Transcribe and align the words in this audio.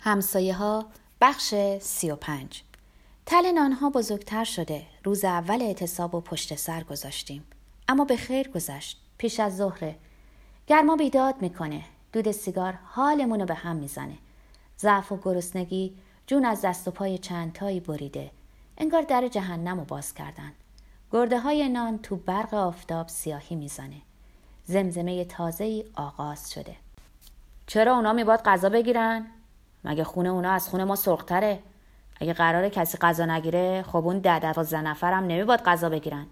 همسایه 0.00 0.54
ها 0.54 0.86
بخش 1.20 1.54
سی 1.80 2.10
و 2.10 2.16
پنج. 2.16 2.62
تل 3.26 3.52
نانها 3.52 3.90
بزرگتر 3.90 4.44
شده. 4.44 4.82
روز 5.04 5.24
اول 5.24 5.62
اعتصاب 5.62 6.14
و 6.14 6.20
پشت 6.20 6.54
سر 6.54 6.82
گذاشتیم. 6.82 7.44
اما 7.88 8.04
به 8.04 8.16
خیر 8.16 8.48
گذشت. 8.48 9.00
پیش 9.18 9.40
از 9.40 9.56
ظهره 9.56 9.96
گرما 10.66 10.96
بیداد 10.96 11.42
می‌کنه. 11.42 11.84
دود 12.12 12.30
سیگار 12.30 12.78
حالمونو 12.84 13.46
به 13.46 13.54
هم 13.54 13.76
می‌زنه. 13.76 14.18
ضعف 14.78 15.12
و 15.12 15.16
گرسنگی 15.16 15.94
جون 16.26 16.44
از 16.44 16.60
دست 16.60 16.88
و 16.88 16.90
پای 16.90 17.18
چند 17.18 17.52
تایی 17.52 17.80
بریده. 17.80 18.30
انگار 18.78 19.02
در 19.02 19.28
جهنم 19.28 19.78
رو 19.78 19.84
باز 19.84 20.14
کردن. 20.14 20.52
گرده 21.12 21.40
های 21.40 21.68
نان 21.68 21.98
تو 21.98 22.16
برق 22.16 22.54
آفتاب 22.54 23.08
سیاهی 23.08 23.56
می‌زنه. 23.56 24.00
زمزمه 24.64 25.24
تازه 25.24 25.64
ای 25.64 25.84
آغاز 25.94 26.52
شده. 26.52 26.76
چرا 27.66 27.96
اونا 27.96 28.12
میباد 28.12 28.42
غذا 28.42 28.68
بگیرن؟ 28.68 29.26
مگه 29.84 30.04
خونه 30.04 30.28
اونا 30.28 30.50
از 30.50 30.68
خونه 30.68 30.84
ما 30.84 30.96
سرختره؟ 30.96 31.58
اگه 32.20 32.32
قراره 32.32 32.70
کسی 32.70 32.98
غذا 32.98 33.26
نگیره 33.26 33.82
خب 33.82 33.96
اون 33.96 34.18
ده 34.18 34.38
دوازده 34.38 34.80
نفرم 34.80 35.24
نمیباد 35.24 35.62
غذا 35.62 35.88
بگیرن. 35.88 36.26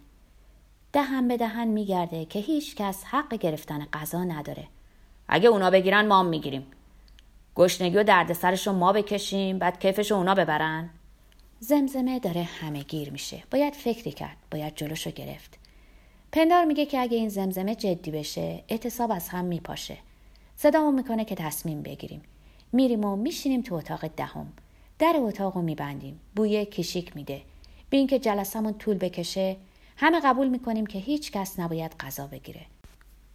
دهن 0.93 1.29
به 1.29 1.37
دهن 1.37 1.69
میگرده 1.69 2.25
که 2.25 2.39
هیچ 2.39 2.77
کس 2.77 3.05
حق 3.05 3.35
گرفتن 3.35 3.87
غذا 3.93 4.25
نداره. 4.25 4.65
اگه 5.29 5.49
اونا 5.49 5.71
بگیرن 5.71 6.07
ما 6.07 6.21
هم 6.21 6.27
می‌گیریم. 6.27 6.67
گشنگی 7.55 7.97
و 7.97 8.05
دردسرش 8.05 8.67
رو 8.67 8.73
ما 8.73 8.93
بکشیم 8.93 9.59
بعد 9.59 9.81
کیفش 9.81 10.13
اونا 10.13 10.35
ببرن. 10.35 10.91
زمزمه 11.61 12.19
داره 12.19 12.43
همه 12.43 12.83
گیر 12.83 13.11
میشه. 13.11 13.43
باید 13.51 13.75
فکری 13.75 14.13
کرد 14.13 14.37
باید 14.51 14.75
جلوشو 14.75 15.11
گرفت. 15.11 15.59
پندار 16.33 16.65
میگه 16.65 16.87
که 16.87 17.01
اگه 17.01 17.17
این 17.17 17.29
زمزمه 17.29 17.75
جدی 17.75 18.11
بشه 18.11 18.65
اعتصاب 18.69 19.13
از 19.13 19.29
هم 19.29 19.45
میپاشه. 19.45 19.99
صدامون 20.57 20.95
می‌کنه 20.95 21.25
که 21.25 21.35
تصمیم 21.35 21.83
بگیریم. 21.83 22.23
میریم 22.73 23.05
و 23.05 23.17
میشینیم 23.17 23.63
تو 23.63 23.75
اتاق 23.75 24.07
دهم. 24.07 24.53
در 24.99 25.15
اتاق 25.19 25.57
رو 25.57 25.63
میبندیم. 25.63 26.21
بوی 26.37 26.65
کشیک 26.65 27.17
میده. 27.17 27.43
به 27.91 27.97
اینکه 27.97 28.19
جلسمون 28.19 28.75
طول 28.75 28.99
بکشه 28.99 29.57
همه 29.97 30.21
قبول 30.21 30.49
می‌کنیم 30.49 30.87
که 30.87 30.99
هیچ 30.99 31.33
کس 31.33 31.59
نباید 31.59 31.95
غذا 32.01 32.27
بگیره. 32.27 32.61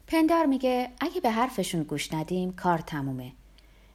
پندار 0.07 0.45
میگه 0.45 0.89
اگه 0.99 1.21
به 1.21 1.29
حرفشون 1.29 1.83
گوش 1.83 2.13
ندیم 2.13 2.53
کار 2.53 2.77
تمومه. 2.77 3.31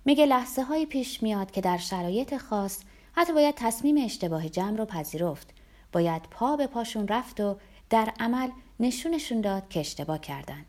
میگه 0.04 0.26
لحظه 0.26 0.62
های 0.62 0.86
پیش 0.86 1.22
میاد 1.22 1.50
که 1.50 1.60
در 1.60 1.76
شرایط 1.76 2.36
خاص 2.36 2.80
حتی 3.12 3.32
باید 3.32 3.54
تصمیم 3.54 4.04
اشتباه 4.04 4.48
جمع 4.48 4.76
رو 4.76 4.84
پذیرفت. 4.84 5.50
باید 5.92 6.22
پا 6.22 6.56
به 6.56 6.66
پاشون 6.66 7.08
رفت 7.08 7.41
و 7.41 7.56
در 7.91 8.12
عمل 8.20 8.48
نشونشون 8.80 9.41
داد 9.41 9.68
که 9.68 9.80
اشتباه 9.80 10.18
کردن. 10.18 10.64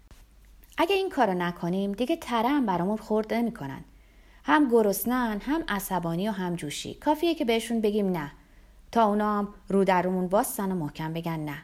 اگه 0.77 0.95
این 0.95 1.09
کارو 1.09 1.33
نکنیم 1.33 1.91
دیگه 1.91 2.15
تره 2.15 2.49
هم 2.49 2.65
برامون 2.65 2.97
خورد 2.97 3.33
نمی‌کنن. 3.33 3.83
هم 4.49 4.69
گرسنن 4.69 5.41
هم 5.41 5.63
عصبانی 5.67 6.29
و 6.29 6.31
هم 6.31 6.55
جوشی. 6.55 6.93
کافیه 6.93 7.35
که 7.35 7.45
بهشون 7.45 7.81
بگیم 7.81 8.11
نه. 8.11 8.31
تا 8.91 9.03
اونا 9.03 9.39
هم 9.39 9.53
رو 9.67 9.83
درمون 9.83 10.27
باستن 10.27 10.71
و 10.71 10.75
محکم 10.75 11.13
بگن 11.13 11.39
نه. 11.39 11.57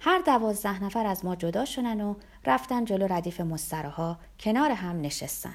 هر 0.00 0.18
دوازده 0.18 0.84
نفر 0.84 1.06
از 1.06 1.24
ما 1.24 1.36
جدا 1.36 1.64
شدن 1.64 2.00
و 2.00 2.14
رفتن 2.46 2.84
جلو 2.84 3.06
ردیف 3.06 3.40
مستراها 3.40 4.18
کنار 4.40 4.70
هم 4.70 5.00
نشستن. 5.00 5.54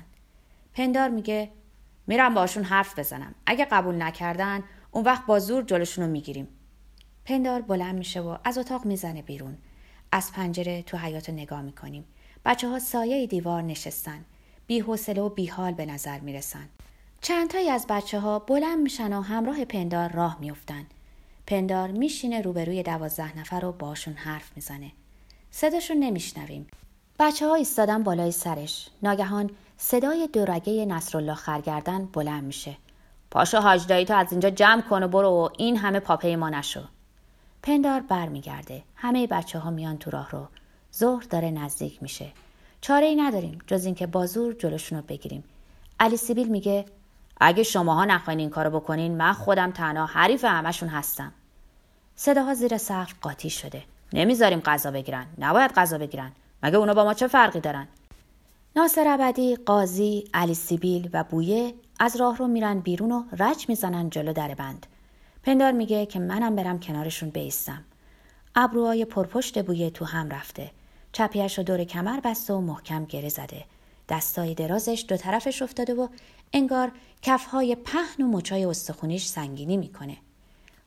پندار 0.73 1.09
میگه 1.09 1.51
میرم 2.07 2.33
باشون 2.33 2.63
حرف 2.63 2.99
بزنم. 2.99 3.35
اگه 3.45 3.65
قبول 3.65 4.01
نکردن 4.01 4.63
اون 4.91 5.03
وقت 5.03 5.25
با 5.25 5.39
زور 5.39 5.63
جلوشون 5.63 6.05
رو 6.05 6.11
می‌گیریم. 6.11 6.47
پندار 7.25 7.61
بلند 7.61 7.95
میشه 7.95 8.21
و 8.21 8.37
از 8.43 8.57
اتاق 8.57 8.85
می‌زنه 8.85 9.21
بیرون. 9.21 9.57
از 10.11 10.31
پنجره 10.33 10.81
تو 10.81 10.97
حیات 10.97 11.29
نگاه 11.29 11.61
می‌کنیم. 11.61 12.05
بچه 12.45 12.69
ها 12.69 12.79
سایه 12.79 13.27
دیوار 13.27 13.61
نشستن. 13.61 14.25
بی 14.67 14.79
حوصله 14.79 15.21
و 15.21 15.29
بی 15.29 15.47
حال 15.47 15.73
به 15.73 15.85
نظر 15.85 16.19
می‌رسن. 16.19 16.69
چندتایی 17.21 17.69
از 17.69 17.85
بچه 17.89 18.19
ها 18.19 18.39
بلند 18.39 18.79
میشن 18.79 19.13
و 19.13 19.21
همراه 19.21 19.65
پندار 19.65 20.11
راه 20.11 20.37
میافتن. 20.39 20.85
پندار 21.47 21.91
میشینه 21.91 22.41
روبروی 22.41 22.83
دوازده 22.83 23.39
نفر 23.39 23.65
و 23.65 23.71
باشون 23.71 24.13
حرف 24.13 24.51
می‌زنه. 24.55 24.91
صداشون 25.51 25.97
نمیشنویم. 25.97 26.67
بچه 27.19 27.47
ها 27.47 27.55
ایستادن 27.55 28.03
بالای 28.03 28.31
سرش. 28.31 28.89
ناگهان 29.03 29.49
صدای 29.77 30.29
دورگه 30.33 30.85
نصرالله 30.85 31.33
خرگردن 31.33 32.05
بلند 32.05 32.43
میشه. 32.43 32.77
پاشو 33.31 33.57
حاج 33.57 33.85
تو 33.85 34.13
از 34.13 34.31
اینجا 34.31 34.49
جمع 34.49 34.81
کن 34.81 35.03
و 35.03 35.07
برو 35.07 35.29
و 35.29 35.49
این 35.57 35.77
همه 35.77 35.99
پاپه 35.99 36.35
ما 36.35 36.49
نشو. 36.49 36.83
پندار 37.63 37.99
برمیگرده. 37.99 38.83
همه 38.95 39.27
بچه 39.27 39.59
ها 39.59 39.69
میان 39.69 39.97
تو 39.97 40.11
راه 40.11 40.31
رو 40.31 40.47
ظهر 40.95 41.23
داره 41.29 41.51
نزدیک 41.51 42.03
میشه. 42.03 42.31
چاره 42.81 43.05
ای 43.05 43.15
نداریم 43.15 43.59
جز 43.67 43.85
اینکه 43.85 44.07
بازور 44.07 44.53
جلوشون 44.53 44.97
رو 44.97 45.03
بگیریم. 45.07 45.43
علی 45.99 46.17
سیبیل 46.17 46.47
میگه 46.47 46.85
اگه 47.41 47.63
شماها 47.63 48.05
نخواین 48.05 48.39
این 48.39 48.49
کارو 48.49 48.79
بکنین 48.79 49.17
من 49.17 49.33
خودم 49.33 49.71
تنها 49.71 50.05
حریف 50.05 50.45
همشون 50.45 50.89
هستم. 50.89 51.31
صداها 52.15 52.53
زیر 52.53 52.77
سقف 52.77 53.13
قاطی 53.21 53.49
شده. 53.49 53.83
نمی‌ذاریم 54.13 54.59
غذا 54.59 54.91
بگیرن. 54.91 55.25
نباید 55.37 55.71
غذا 55.71 55.97
بگیرن. 55.97 56.31
مگه 56.63 56.77
اونا 56.77 56.93
با 56.93 57.03
ما 57.03 57.13
چه 57.13 57.27
فرقی 57.27 57.59
دارن؟ 57.59 57.87
ناصر 58.75 59.07
ابدی 59.07 59.55
قاضی 59.55 60.23
علی 60.33 60.53
سیبیل 60.53 61.09
و 61.13 61.23
بویه 61.23 61.73
از 61.99 62.15
راه 62.15 62.37
رو 62.37 62.47
میرن 62.47 62.79
بیرون 62.79 63.11
و 63.11 63.23
رج 63.39 63.65
می‌زنن 63.69 64.09
جلو 64.09 64.33
در 64.33 64.53
بند. 64.53 64.85
پندار 65.43 65.71
میگه 65.71 66.05
که 66.05 66.19
منم 66.19 66.55
برم 66.55 66.79
کنارشون 66.79 67.29
بیستم. 67.29 67.83
ابروهای 68.55 69.05
پرپشت 69.05 69.65
بویه 69.65 69.89
تو 69.89 70.05
هم 70.05 70.29
رفته. 70.29 70.71
چپیش 71.13 71.57
رو 71.57 71.63
دور 71.63 71.83
کمر 71.83 72.19
بسته 72.19 72.53
و 72.53 72.61
محکم 72.61 73.05
گره 73.05 73.29
زده. 73.29 73.65
دستای 74.09 74.53
درازش 74.53 75.05
دو 75.07 75.17
طرفش 75.17 75.61
افتاده 75.61 75.93
و 75.93 76.07
انگار 76.53 76.91
کفهای 77.21 77.75
پهن 77.75 78.23
و 78.23 78.27
مچای 78.27 78.65
استخونیش 78.65 79.25
سنگینی 79.25 79.77
می‌کنه. 79.77 80.17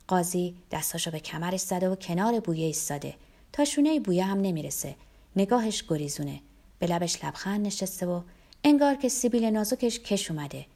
قاضی 0.08 0.54
دستاشو 0.70 1.10
به 1.10 1.20
کمرش 1.20 1.60
زده 1.60 1.88
و 1.88 1.94
کنار 1.94 2.40
بویه 2.40 2.66
ایستاده. 2.66 3.14
تا 3.52 3.64
شونه 3.64 4.00
بویه 4.00 4.24
هم 4.24 4.40
نمی‌رسه. 4.40 4.94
نگاهش 5.36 5.84
گریزونه. 5.88 6.40
به 6.78 6.86
لبش 6.86 7.24
لبخند 7.24 7.66
نشسته 7.66 8.06
و 8.06 8.20
انگار 8.64 8.94
که 8.94 9.08
سیبیل 9.08 9.44
نازکش 9.44 10.00
کش 10.00 10.30
اومده. 10.30 10.66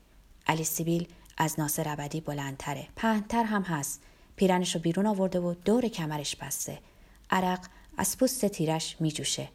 علی 0.47 0.65
سیبیل 0.65 1.09
از 1.37 1.61
ناصر 1.61 1.89
ابدی 1.89 2.21
بلندتره. 2.21 2.89
پهنتر 2.97 3.45
هم 3.45 3.63
هست. 3.63 4.03
پیرنش 4.37 4.75
رو 4.75 4.81
بیرون 4.81 5.07
آورده 5.07 5.41
و 5.41 5.55
دور 5.65 5.89
کمرش 5.89 6.37
بسته. 6.37 6.79
عرق 7.31 7.61
از 7.99 8.19
پوست 8.19 8.47
تیرش 8.47 8.97
میجوشه. 9.01 9.49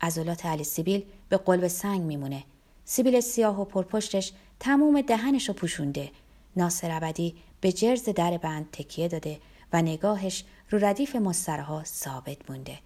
عضلات 0.00 0.46
علی 0.46 0.64
سیبیل 0.64 1.04
به 1.28 1.36
قلب 1.36 1.68
سنگ 1.68 2.00
میمونه. 2.00 2.44
سیبیل 2.84 3.20
سیاه 3.20 3.60
و 3.60 3.64
پرپشتش 3.64 4.32
تموم 4.60 5.00
دهنش 5.00 5.48
رو 5.48 5.54
پوشونده. 5.54 6.10
ناصر 6.56 6.90
ابدی 6.90 7.34
به 7.60 7.72
جرز 7.72 8.04
در 8.04 8.38
بند 8.38 8.70
تکیه 8.72 9.08
داده 9.08 9.40
و 9.72 9.82
نگاهش 9.82 10.44
رو 10.70 10.84
ردیف 10.84 11.16
مسترها 11.16 11.84
ثابت 11.84 12.50
مونده. 12.50 12.78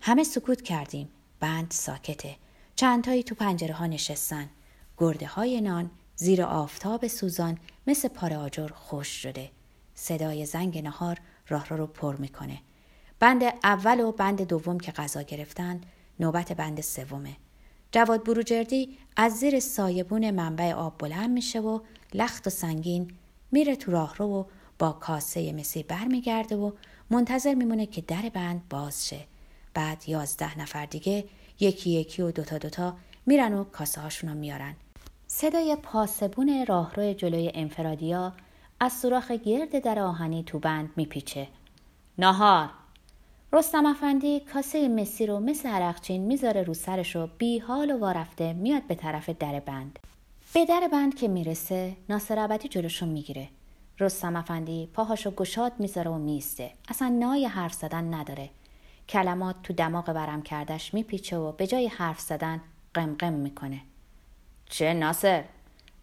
همه 0.00 0.24
سکوت 0.24 0.62
کردیم. 0.62 1.08
بند 1.40 1.70
ساکته. 1.70 2.36
چندتایی 2.76 3.22
تو 3.22 3.34
پنجره 3.34 3.74
ها 3.74 3.86
نشستن. 3.86 4.50
گرده 4.98 5.26
های 5.26 5.60
نان 5.60 5.90
زیر 6.16 6.42
آفتاب 6.42 7.06
سوزان 7.06 7.58
مثل 7.86 8.08
پاره 8.08 8.36
آجر 8.36 8.68
خوش 8.68 9.08
شده. 9.22 9.50
صدای 9.94 10.46
زنگ 10.46 10.78
نهار 10.78 11.18
راه 11.48 11.68
رو, 11.68 11.76
رو 11.76 11.86
پر 11.86 12.16
می‌کنه. 12.16 12.58
بند 13.22 13.42
اول 13.64 14.00
و 14.00 14.12
بند 14.12 14.42
دوم 14.42 14.80
که 14.80 14.92
غذا 14.92 15.22
گرفتن 15.22 15.80
نوبت 16.20 16.52
بند 16.52 16.80
سومه. 16.80 17.36
جواد 17.92 18.24
بروجردی 18.24 18.98
از 19.16 19.32
زیر 19.32 19.60
سایبون 19.60 20.30
منبع 20.30 20.72
آب 20.72 20.98
بلند 20.98 21.30
میشه 21.30 21.60
و 21.60 21.80
لخت 22.14 22.46
و 22.46 22.50
سنگین 22.50 23.10
میره 23.52 23.76
تو 23.76 23.92
راه 23.92 24.16
رو 24.16 24.26
و 24.26 24.44
با 24.78 24.92
کاسه 24.92 25.52
مسی 25.52 25.82
برمیگرده 25.82 26.56
و 26.56 26.72
منتظر 27.10 27.54
میمونه 27.54 27.86
که 27.86 28.00
در 28.00 28.30
بند 28.34 28.68
باز 28.70 29.08
شه. 29.08 29.24
بعد 29.74 30.08
یازده 30.08 30.58
نفر 30.58 30.86
دیگه 30.86 31.24
یکی 31.60 31.90
یکی 31.90 32.22
و 32.22 32.30
دوتا 32.30 32.58
دوتا 32.58 32.96
میرن 33.26 33.54
و 33.54 33.64
کاسه 33.64 34.00
هاشون 34.00 34.30
رو 34.30 34.36
میارن. 34.36 34.74
صدای 35.26 35.76
پاسبون 35.82 36.64
راهرو 36.68 37.12
جلوی 37.12 37.50
انفرادیا 37.54 38.32
از 38.80 38.92
سوراخ 38.92 39.30
گرد 39.30 39.78
در 39.78 39.98
آهنی 39.98 40.42
تو 40.42 40.58
بند 40.58 40.90
میپیچه. 40.96 41.48
نهار! 42.18 42.81
رستم 43.54 43.86
افندی 43.86 44.40
کاسه 44.40 44.88
مسی 44.88 45.26
رو 45.26 45.40
مثل 45.40 45.68
عرقچین 45.68 46.22
می‌ذاره 46.22 46.62
رو 46.62 46.74
سرش 46.74 47.16
و 47.16 47.28
بی 47.38 47.58
حال 47.58 47.90
و 47.90 47.98
وارفته 47.98 48.52
میاد 48.52 48.82
به 48.82 48.94
طرف 48.94 49.28
در 49.28 49.60
بند. 49.60 49.98
به 50.54 50.64
در 50.64 50.88
بند 50.92 51.14
که 51.14 51.28
می‌رسه 51.28 51.96
ناصر 52.08 52.38
عبدی 52.38 52.68
جلوشو 52.68 53.06
می‌گیره. 53.06 53.48
رستم 54.00 54.36
افندی 54.36 54.88
پاهاشو 54.94 55.30
گشاد 55.30 55.72
می‌ذاره 55.78 56.10
و 56.10 56.18
میسته 56.18 56.70
اصلا 56.88 57.08
نای 57.08 57.46
حرف 57.46 57.72
زدن 57.72 58.14
نداره. 58.14 58.50
کلمات 59.08 59.56
تو 59.62 59.72
دماغ 59.72 60.12
برم 60.12 60.42
کردش 60.42 60.94
میپیچه 60.94 61.36
و 61.36 61.52
به 61.52 61.66
جای 61.66 61.86
حرف 61.86 62.20
زدن 62.20 62.60
قمقم 62.94 63.32
می‌کنه. 63.32 63.80
چه 64.68 64.94
ناصر؟ 64.94 65.44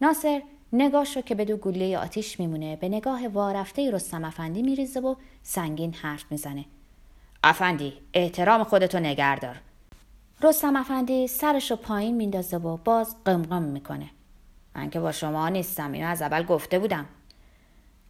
ناصر 0.02 0.42
نگاش 0.74 1.16
رو 1.16 1.22
که 1.22 1.36
به 1.36 1.46
دو 1.46 1.58
گوله 1.58 1.98
آتیش 1.98 2.40
میمونه 2.40 2.76
به 2.76 2.90
نگاه 2.90 3.28
وارفته 3.28 3.92
رستم 3.92 4.26
افندی 4.26 4.62
میریزه 4.62 5.00
و 5.00 5.16
سنگین 5.44 5.94
حرف 5.94 6.26
می‌زنه. 6.32 6.66
افندی 7.44 7.94
احترام 8.14 8.64
خودتو 8.64 9.00
نگردار 9.00 9.56
رستم 10.42 10.76
افندی 10.76 11.28
سرش 11.28 11.72
رو 11.72 11.78
پایین 11.78 12.16
میندازه 12.16 12.58
و 12.58 12.78
باز 12.78 13.16
قمقم 13.26 13.62
می‌کنه. 13.62 14.10
من 14.76 14.90
که 14.90 15.00
با 15.00 15.12
شما 15.12 15.50
نیستم 15.50 15.92
اینو 15.92 16.08
از 16.08 16.22
اول 16.22 16.44
گفته 16.44 16.80
بودم. 16.80 17.06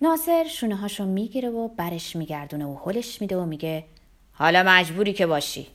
ناصر 0.02 0.48
شونه 0.48 0.76
هاشو 0.76 1.06
می‌گیره 1.06 1.50
و 1.50 1.68
برش 1.68 2.16
میگردونه 2.16 2.66
و 2.66 2.78
حلش 2.86 3.22
میده 3.22 3.38
و 3.38 3.46
میگه 3.46 3.86
حالا 4.34 4.64
مجبوری 4.68 5.14
که 5.14 5.26
باشی. 5.26 5.68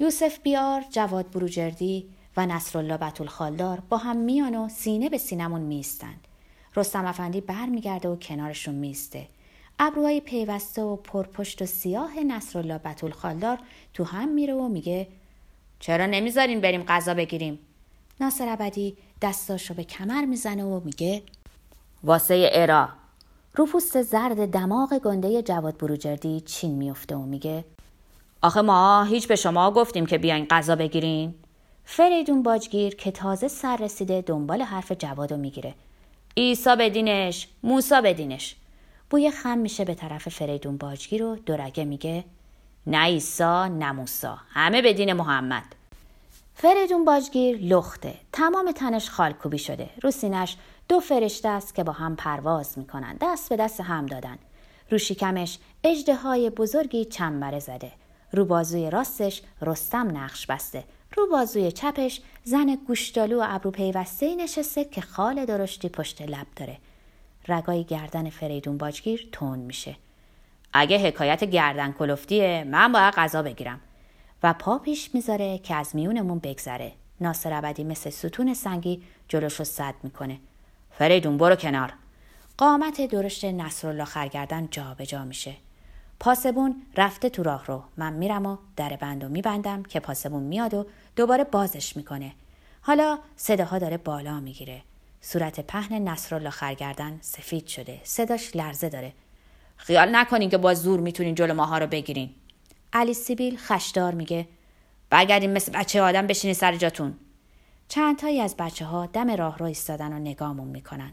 یوسف 0.00 0.38
بیار 0.38 0.84
جواد 0.90 1.30
بروجردی 1.30 2.06
و 2.36 2.46
نصرالله 2.46 2.96
بطول 2.96 3.26
خالدار 3.26 3.82
با 3.88 3.96
هم 3.96 4.16
میان 4.16 4.54
و 4.54 4.68
سینه 4.68 5.08
به 5.08 5.18
سینمون 5.18 5.60
میستند 5.60 6.26
رستم 6.76 7.06
افندی 7.06 7.40
برمیگرده 7.40 8.08
و 8.08 8.16
کنارشون 8.16 8.74
میسته 8.74 9.26
ابروهای 9.82 10.20
پیوسته 10.20 10.82
و 10.82 10.96
پرپشت 10.96 11.62
و 11.62 11.66
سیاه 11.66 12.20
نصرالله 12.20 12.78
بطول 12.78 13.10
خالدار 13.10 13.58
تو 13.94 14.04
هم 14.04 14.28
میره 14.28 14.54
و 14.54 14.68
میگه 14.68 15.06
چرا 15.80 16.06
نمی‌ذارین 16.06 16.60
بریم 16.60 16.82
غذا 16.82 17.14
بگیریم؟ 17.14 17.58
ناصر 18.20 18.48
ابدی 18.48 18.96
دستاشو 19.22 19.74
به 19.74 19.84
کمر 19.84 20.24
می‌زنه 20.24 20.64
و 20.64 20.80
میگه 20.84 21.22
واسه 22.04 22.50
ارا. 22.52 22.88
رو 23.54 23.66
پوست 23.66 24.02
زرد 24.02 24.50
دماغ 24.50 24.98
گنده 24.98 25.42
جواد 25.42 25.76
بروجردی 25.76 26.40
چین 26.40 26.74
میفته 26.74 27.16
و 27.16 27.22
میگه 27.22 27.64
آخه 28.42 28.60
ما 28.60 29.04
هیچ 29.04 29.28
به 29.28 29.36
شما 29.36 29.70
گفتیم 29.70 30.06
که 30.06 30.18
بیاین 30.18 30.46
غذا 30.50 30.76
بگیرین. 30.76 31.34
فریدون 31.84 32.42
باجگیر 32.42 32.94
که 32.94 33.10
تازه 33.10 33.48
سر 33.48 33.76
رسیده 33.76 34.20
دنبال 34.20 34.62
حرف 34.62 34.92
جوادو 34.92 35.36
می‌گیره. 35.36 35.74
ایسا 36.34 36.76
بدینش 36.76 37.48
موسا 37.62 38.00
بدینش. 38.00 38.56
بوی 39.10 39.30
خم 39.30 39.58
میشه 39.58 39.84
به 39.84 39.94
طرف 39.94 40.28
فریدون 40.28 40.76
باجگیر 40.76 41.22
و 41.22 41.36
دورگه 41.36 41.84
میگه 41.84 42.24
نه 42.86 43.04
ایسا 43.04 43.68
نه 43.68 43.92
موسا 43.92 44.38
همه 44.50 44.82
به 44.82 44.92
دین 44.92 45.12
محمد. 45.12 45.64
فریدون 46.54 47.04
باجگیر 47.04 47.58
لخته. 47.58 48.14
تمام 48.32 48.72
تنش 48.72 49.10
خالکوبی 49.10 49.58
شده. 49.58 49.90
رو 50.02 50.10
سینش 50.10 50.56
دو 50.88 51.00
فرشته 51.00 51.48
است 51.48 51.74
که 51.74 51.84
با 51.84 51.92
هم 51.92 52.16
پرواز 52.16 52.78
می‌کنن. 52.78 53.16
دست 53.20 53.48
به 53.48 53.56
دست 53.56 53.80
هم 53.80 54.06
دادن. 54.06 54.38
رو 54.90 54.98
شکمش 54.98 55.58
اجده 55.84 56.14
های 56.14 56.50
بزرگی 56.50 57.04
چنبره 57.04 57.58
زده. 57.58 57.92
رو 58.32 58.44
بازوی 58.44 58.90
راستش 58.90 59.42
رستم 59.62 60.16
نقش 60.16 60.46
بسته. 60.46 60.84
رو 61.16 61.26
بازوی 61.26 61.72
چپش 61.72 62.20
زن 62.44 62.74
گوشتالو 62.86 63.40
و 63.40 63.46
ابرو 63.48 63.70
پیوسته 63.70 64.34
نشسته 64.34 64.84
که 64.84 65.00
خال 65.00 65.44
درشتی 65.44 65.88
پشت 65.88 66.22
لب 66.22 66.46
داره. 66.56 66.78
رگای 67.50 67.84
گردن 67.84 68.30
فریدون 68.30 68.78
باجگیر 68.78 69.28
تون 69.32 69.58
میشه. 69.58 69.96
اگه 70.72 70.98
حکایت 70.98 71.44
گردن 71.44 71.92
کلفتیه 71.92 72.64
من 72.64 72.92
باید 72.92 73.14
غذا 73.14 73.42
بگیرم. 73.42 73.80
و 74.42 74.52
پا 74.52 74.78
پیش 74.78 75.14
می‌ذاره 75.14 75.58
که 75.58 75.74
از 75.74 75.96
میونمون 75.96 76.38
بگذره. 76.38 76.92
ناصر 77.20 77.52
عبدی 77.52 77.84
مثل 77.84 78.10
ستون 78.10 78.54
سنگی 78.54 79.02
جلوشو 79.28 79.64
صد 79.64 79.94
می‌کنه. 80.02 80.38
فریدون 80.90 81.38
برو 81.38 81.56
کنار. 81.56 81.92
قامت 82.58 83.00
درشت 83.00 83.44
نصرالله 83.44 84.04
خرگردن 84.04 84.68
جا 84.70 84.94
به 84.98 85.06
جا 85.06 85.24
میشه. 85.24 85.54
پاسبون 86.20 86.82
رفته 86.96 87.28
تو 87.28 87.42
راه 87.42 87.66
رو. 87.66 87.82
من 87.96 88.12
میرم 88.12 88.46
و 88.46 88.56
در 88.76 88.96
بند 88.96 89.24
و 89.24 89.28
میبندم 89.28 89.82
که 89.82 90.00
پاسبون 90.00 90.42
میاد 90.42 90.74
و 90.74 90.86
دوباره 91.16 91.44
بازش 91.44 91.96
می‌کنه. 91.96 92.32
حالا 92.80 93.18
صداها 93.36 93.78
داره 93.78 93.96
بالا 93.96 94.40
می‌گیره. 94.40 94.82
صورت 95.20 95.60
پهن 95.60 96.08
نصرالله 96.08 96.50
خرگردن 96.50 97.18
سفید 97.20 97.66
شده. 97.66 98.00
صداش 98.04 98.56
لرزه 98.56 98.88
داره. 98.88 99.12
خیال 99.76 100.16
نکنین 100.16 100.50
که 100.50 100.58
با 100.58 100.74
زور 100.74 101.00
می‌تونین 101.00 101.34
جلو 101.34 101.54
ماها 101.54 101.78
رو 101.78 101.86
بگیرین. 101.86 102.30
علی 102.92 103.14
سیبیل 103.14 103.56
خشدار 103.56 104.14
میگه 104.14 104.48
برگردین 105.10 105.52
مثل 105.52 105.72
بچه 105.72 106.02
آدم 106.02 106.26
بشینی 106.26 106.54
سر 106.54 106.76
جاتون. 106.76 107.14
چند 107.88 108.18
تایی 108.18 108.40
از 108.40 108.56
بچه 108.56 108.84
ها 108.84 109.06
دم 109.06 109.30
راه 109.30 109.58
رو 109.58 109.66
ایستادن 109.66 110.12
و 110.12 110.18
نگامون 110.18 110.68
می‌کنن. 110.68 111.12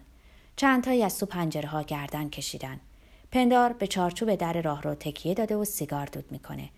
چند 0.56 0.84
تایی 0.84 1.04
از 1.04 1.20
تو 1.20 1.26
پنجره 1.26 1.70
ها 1.70 1.82
گردن 1.82 2.30
کشیدن. 2.30 2.80
پندار 3.32 3.74
به 3.74 3.88
چارچوب 3.88 4.36
در 4.36 4.62
راه 4.62 4.82
رو 4.82 4.96
تکیه 4.96 5.34
داده 5.34 5.56
و 5.56 5.66
سیگار 5.66 6.06
دود 6.06 6.32
می‌کنه. 6.32 6.70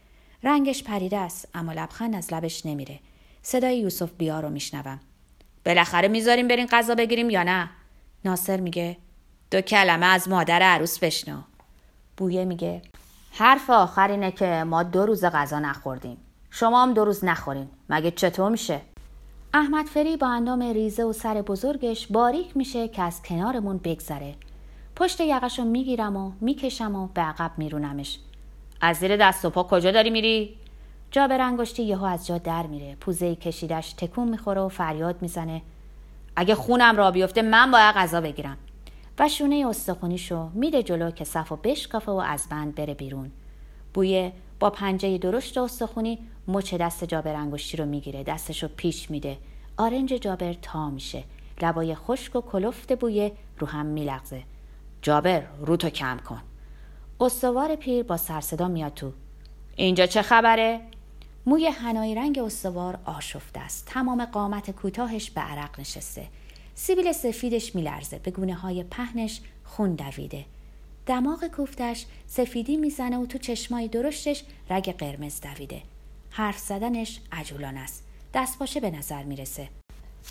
رنگش 0.43 0.83
پریده 0.83 1.17
است 1.17 1.47
اما 1.53 1.73
لبخند 1.73 2.15
از 2.15 2.33
لبش 2.33 2.65
نمیره. 2.65 2.99
صدای 3.41 3.79
یوسف 3.79 4.11
بیا 4.17 4.39
رو 4.39 4.49
میشنوم. 4.49 4.99
بالاخره 5.65 6.07
می‌ذاریم 6.07 6.47
برین 6.47 6.67
غذا 6.71 6.95
بگیریم 6.95 7.29
یا 7.29 7.43
نه؟ 7.43 7.69
ناصر 8.25 8.59
میگه 8.59 8.97
دو 9.51 9.61
کلمه 9.61 10.05
از 10.05 10.29
مادر 10.29 10.61
عروس 10.61 10.99
بشنو. 10.99 11.37
بویه 12.17 12.45
میگه 12.45 12.81
حرف 13.31 13.69
آخر 13.69 14.11
اینه 14.11 14.31
که 14.31 14.63
ما 14.63 14.83
دو 14.83 15.05
روز 15.05 15.25
غذا 15.25 15.59
نخوردیم. 15.59 16.17
شما 16.51 16.83
هم 16.83 16.93
دو 16.93 17.05
روز 17.05 17.25
نخورین. 17.25 17.67
مگه 17.89 18.11
چطور 18.11 18.51
میشه؟ 18.51 18.81
احمد 19.53 19.85
فری 19.85 20.17
با 20.17 20.27
اندام 20.27 20.61
ریزه 20.61 21.03
و 21.03 21.13
سر 21.13 21.41
بزرگش 21.41 22.07
باریک 22.07 22.57
میشه 22.57 22.87
که 22.87 23.01
از 23.01 23.21
کنارمون 23.21 23.77
بگذره. 23.77 24.35
پشت 24.95 25.21
یقش 25.21 25.59
می‌گیرم 25.59 26.15
و 26.15 26.31
می‌کشم 26.41 26.95
و 26.95 27.07
به 27.07 27.21
عقب 27.21 27.51
میرونمش. 27.57 28.19
از 28.81 28.97
زیر 28.97 29.17
دست 29.17 29.45
و 29.45 29.49
پا 29.49 29.63
کجا 29.63 29.91
داری 29.91 30.09
میری؟ 30.09 30.55
جا 31.11 31.27
به 31.27 31.37
رنگشتی 31.37 31.83
یهو 31.83 32.03
از 32.03 32.27
جا 32.27 32.37
در 32.37 32.67
میره. 32.67 32.95
پوزه 32.95 33.35
کشیدش 33.35 33.93
تکون 33.93 34.27
می‌خوره 34.29 34.61
و 34.61 34.69
فریاد 34.69 35.21
می‌زنه. 35.21 35.61
اگه 36.35 36.55
خونم 36.55 36.97
را 36.97 37.11
بیفته 37.11 37.41
من 37.41 37.71
باید 37.71 37.95
غذا 37.95 38.21
بگیرم. 38.21 38.57
و 39.19 39.29
شونه 39.29 39.65
استخونیشو 39.67 40.49
میره 40.53 40.83
جلو 40.83 41.11
که 41.11 41.23
صف 41.23 41.51
و 41.51 41.55
بشکافه 41.55 42.11
و 42.11 42.15
از 42.15 42.47
بند 42.51 42.75
بره 42.75 42.93
بیرون. 42.93 43.31
بویه 43.93 44.31
با 44.59 44.69
پنجه 44.69 45.17
درشت 45.17 45.57
استخونی 45.57 46.19
مچ 46.47 46.73
دست 46.73 47.03
جابر 47.03 47.35
انگشتی 47.35 47.77
رو 47.77 47.85
می‌گیره. 47.85 48.23
دستشو 48.23 48.67
پیش 48.67 49.11
میده. 49.11 49.37
آرنج 49.77 50.09
جابر 50.13 50.53
تا 50.53 50.89
میشه. 50.89 51.23
لبای 51.61 51.95
خشک 51.95 52.35
و 52.35 52.41
کلفت 52.41 52.99
بویه 52.99 53.31
رو 53.59 53.67
هم 53.67 53.85
میلغزه. 53.85 54.43
جابر 55.01 55.43
روتو 55.59 55.89
کم 55.89 56.17
کن. 56.17 56.41
استوار 57.21 57.75
پیر 57.75 58.03
با 58.03 58.17
سرصدا 58.17 58.67
میاد 58.67 58.93
تو. 58.93 59.11
اینجا 59.75 60.05
چه 60.05 60.21
خبره؟ 60.21 60.81
موی 61.49 61.67
هنایی 61.67 62.15
رنگ 62.15 62.39
استوار 62.39 62.99
آشفته 63.05 63.59
است. 63.59 63.85
تمام 63.85 64.25
قامت 64.25 64.71
کوتاهش 64.71 65.29
به 65.29 65.41
عرق 65.41 65.79
نشسته. 65.79 66.27
سیبیل 66.75 67.11
سفیدش 67.11 67.75
میلرزه. 67.75 68.19
به 68.19 68.31
گونه 68.31 68.53
های 68.53 68.83
پهنش 68.83 69.41
خون 69.65 69.95
دویده. 69.95 70.45
دماغ 71.05 71.47
کوفتش 71.47 72.05
سفیدی 72.27 72.77
می‌زنه 72.77 73.17
و 73.17 73.25
تو 73.25 73.37
چشمای 73.37 73.87
درشتش 73.87 74.43
رگ 74.69 74.91
قرمز 74.97 75.41
دویده. 75.41 75.81
حرف 76.29 76.57
زدنش 76.57 77.19
عجولان 77.31 77.77
است. 77.77 78.03
دست 78.33 78.59
باشه 78.59 78.79
به 78.79 78.91
نظر 78.91 79.23
می‌رسه. 79.23 79.69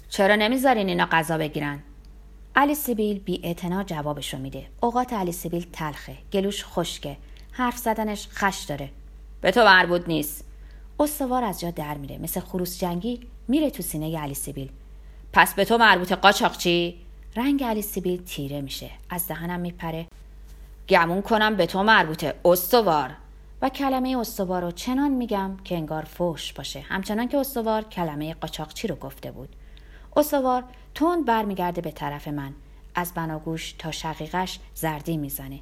چرا 0.08 0.36
نمی‌ذارین 0.36 0.88
اینا 0.88 1.08
غذا 1.12 1.38
بگیرن؟ 1.38 1.82
علی 2.56 2.74
سیبیل 2.74 3.18
بی 3.18 3.40
اعتنا 3.42 3.84
جوابشو 3.84 4.38
میده. 4.38 4.66
اوقات 4.80 5.12
علی 5.12 5.32
سیبیل 5.32 5.66
تلخه 5.72 6.16
گلوش 6.32 6.64
خشکه. 6.64 7.16
حرف 7.52 7.76
زدنش 7.76 8.28
خش 8.30 8.64
داره. 8.64 8.90
به 9.40 9.50
تو 9.50 9.64
مربوط 9.64 10.08
نیست. 10.08 10.47
استوار 11.00 11.44
از 11.44 11.60
جا 11.60 11.70
در 11.70 11.96
میره. 11.96 12.18
مثل 12.18 12.40
خروس 12.40 12.80
جنگی 12.80 13.20
میره 13.48 13.70
تو 13.70 13.82
سینه 13.82 14.18
علی 14.18 14.34
سیبیل. 14.34 14.70
پس 15.32 15.54
به 15.54 15.64
تو 15.64 15.78
مربوط 15.78 16.12
قاچاقچی 16.12 17.00
رنگ 17.36 17.64
علی 17.64 17.82
سیبیل 17.82 18.24
تیره 18.24 18.60
میشه. 18.60 18.90
از 19.10 19.28
دهنم 19.28 19.60
میپره. 19.60 20.06
گمون 20.88 21.22
کنم 21.22 21.56
به 21.56 21.66
تو 21.66 21.82
مربوطه 21.82 22.34
استوار. 22.44 23.10
و 23.62 23.68
کلمه 23.68 24.16
استوار 24.18 24.62
رو 24.62 24.70
چنان 24.70 25.10
میگم 25.10 25.56
که 25.64 25.76
انگار 25.76 26.02
فوش 26.02 26.52
باشه. 26.52 26.80
همچنان 26.80 27.28
که 27.28 27.38
استوار 27.38 27.82
کلمه 27.82 28.34
قاچاقچی 28.34 28.88
رو 28.88 28.94
گفته 28.94 29.30
بود. 29.30 29.48
استوار 30.16 30.64
تند 30.94 31.24
برمیگرده 31.24 31.80
به 31.80 31.90
طرف 31.90 32.28
من. 32.28 32.54
از 32.94 33.14
بناگوش 33.14 33.72
تا 33.72 33.90
شقیقش 33.90 34.58
زردی 34.74 35.16
می‌زنه. 35.16 35.60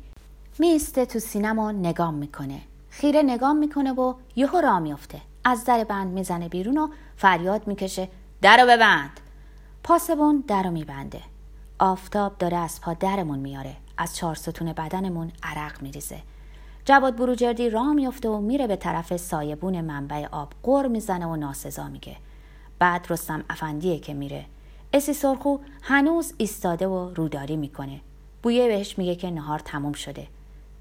میسته 0.58 1.06
تو 1.06 1.18
سینما 1.18 1.72
نگام 1.72 2.14
می‌کنه. 2.14 2.60
خیره 2.98 3.22
نگام 3.22 3.56
می‌کنه 3.56 3.92
و 3.92 4.14
یهو 4.36 4.56
را 4.60 4.80
میفته 4.80 5.20
از 5.44 5.64
در 5.64 5.84
بند 5.84 6.12
می‌زنه 6.12 6.48
بیرون 6.48 6.78
و 6.78 6.88
فریاد 7.16 7.66
می‌کشه 7.66 8.08
درو 8.42 8.66
ببند. 8.66 9.20
پاسبون 9.82 10.44
درو 10.48 10.70
میبنده. 10.70 11.20
آفتاب 11.78 12.38
داره 12.38 12.56
از 12.56 12.80
پا 12.80 12.94
درمون 12.94 13.38
میاره 13.38 13.76
از 13.98 14.16
چهار 14.16 14.34
ستون 14.34 14.72
بدنمون 14.72 15.32
عرق 15.42 15.82
میریزه. 15.82 16.18
جواد 16.84 17.16
بروجردی 17.16 17.70
راه 17.70 17.92
میفته 17.92 18.28
و 18.28 18.40
میره 18.40 18.66
به 18.66 18.76
طرف 18.76 19.16
سایبون 19.16 19.80
منبع 19.80 20.26
آب 20.30 20.52
قر 20.62 20.86
می‌زنه 20.86 21.26
و 21.26 21.36
ناسزا 21.36 21.88
میگه. 21.88 22.16
بعد 22.78 23.06
رستم 23.10 23.44
افندیه 23.50 23.98
که 23.98 24.14
میره. 24.14 24.44
اسی 24.92 25.12
سرخو 25.12 25.58
هنوز 25.82 26.34
ایستاده 26.36 26.86
و 26.86 27.14
روداری 27.14 27.56
می‌کنه. 27.56 28.00
بویه 28.42 28.68
بهش 28.68 28.98
میگه 28.98 29.14
که 29.14 29.30
نهار 29.30 29.58
تموم 29.58 29.92
شده. 29.92 30.26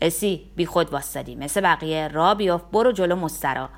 اسی 0.02 0.46
بی 0.56 0.66
خود 0.66 0.94
واستادی 0.94 1.36
مثل 1.36 1.62
بقیه 1.62 2.08
را 2.08 2.36
بیافت. 2.36 2.72
برو 2.72 2.92
جلو 2.92 3.16
مسترا. 3.16 3.70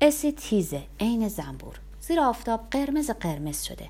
اسی 0.00 0.32
تیزه. 0.32 0.82
عین 1.00 1.28
زنبور. 1.28 1.74
زیر 2.00 2.20
آفتاب 2.20 2.60
قرمز 2.70 3.10
قرمز 3.10 3.62
شده. 3.62 3.88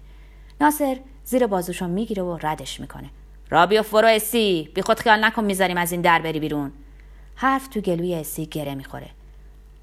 ناصر 0.61 0.97
زیر 1.25 1.47
بازوشو 1.47 1.87
می‌گیره 1.87 2.23
و 2.23 2.38
ردش 2.43 2.81
می‌کنه. 2.81 3.11
را 3.50 3.66
بیافت 3.66 3.90
برو 3.90 4.09
اسی. 4.09 4.71
بی 4.75 4.83
خود 4.83 5.00
خیال 5.00 5.25
نکن 5.25 5.45
می‌ذاریم 5.45 5.76
از 5.76 5.93
این 5.93 6.00
در 6.00 6.19
بری 6.19 6.40
بیرون. 6.40 6.73
حرف 7.35 7.69
تو 7.69 7.81
گلوی 7.81 8.14
اسی 8.14 8.47
گره 8.47 8.75
می‌خوره. 8.75 9.11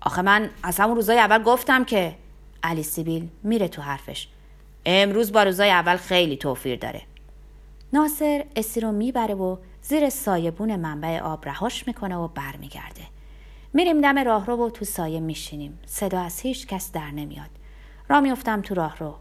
آخه 0.01 0.21
من 0.21 0.49
از 0.63 0.79
همون 0.79 0.95
روزای 0.95 1.19
اول 1.19 1.43
گفتم 1.43 1.85
که 1.85 2.15
علی 2.63 2.83
سیبیل 2.83 3.29
میره 3.43 3.67
تو 3.67 3.81
حرفش. 3.81 4.27
امروز 4.85 5.31
با 5.31 5.43
روزای 5.43 5.71
اول 5.71 5.97
خیلی 5.97 6.37
توفیر 6.37 6.79
داره. 6.79 7.01
ناصر 7.93 8.45
اسی 8.55 8.79
رو 8.79 8.91
می‌بره 8.91 9.35
و 9.35 9.57
زیر 9.83 10.09
سایبون 10.09 10.75
منبع 10.75 11.19
آب 11.19 11.45
رهاش 11.45 11.87
می‌کنه 11.87 12.15
و 12.15 12.27
برمیگرده. 12.27 13.03
میریم 13.73 14.01
دم 14.01 14.19
راهرو 14.19 14.67
و 14.67 14.69
تو 14.69 14.85
سایه 14.85 15.19
میشینیم. 15.19 15.79
صدا 15.85 16.19
از 16.19 16.39
هیچ 16.39 16.67
کس 16.67 16.91
در 16.91 17.11
نمیاد. 17.11 17.49
را 18.09 18.21
میفتم 18.21 18.61
تو 18.61 18.75
راهرو. 18.75 19.15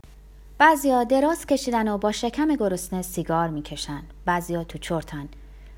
بعضیا 0.59 1.05
دراز 1.05 1.47
کشیدن 1.47 1.89
و 1.89 1.99
با 1.99 2.13
شکم 2.13 2.57
گرسنه 2.57 3.03
سیگار 3.03 3.49
می‌کشن. 3.49 4.03
بعضیا 4.25 4.65
تو 4.65 4.79
چرتن. 4.79 5.29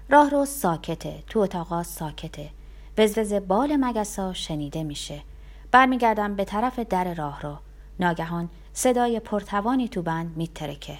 راهرو 0.09 0.45
ساکته. 0.45 1.23
تو 1.26 1.41
اتاقا 1.41 1.83
ساکته. 1.83 2.50
وزوز 2.99 3.33
بال 3.33 3.76
مگسا 3.76 4.33
شنیده 4.33 4.83
میشه. 4.83 5.23
برمیگردم 5.71 6.35
به 6.37 6.45
طرف 6.45 6.79
در 6.79 7.14
راهرو. 7.14 7.57
ناگهان 8.00 8.49
صدای 8.73 9.21
پرتوانی 9.21 9.88
تو 9.88 10.03
بند 10.03 10.37
میترکه. 10.37 10.99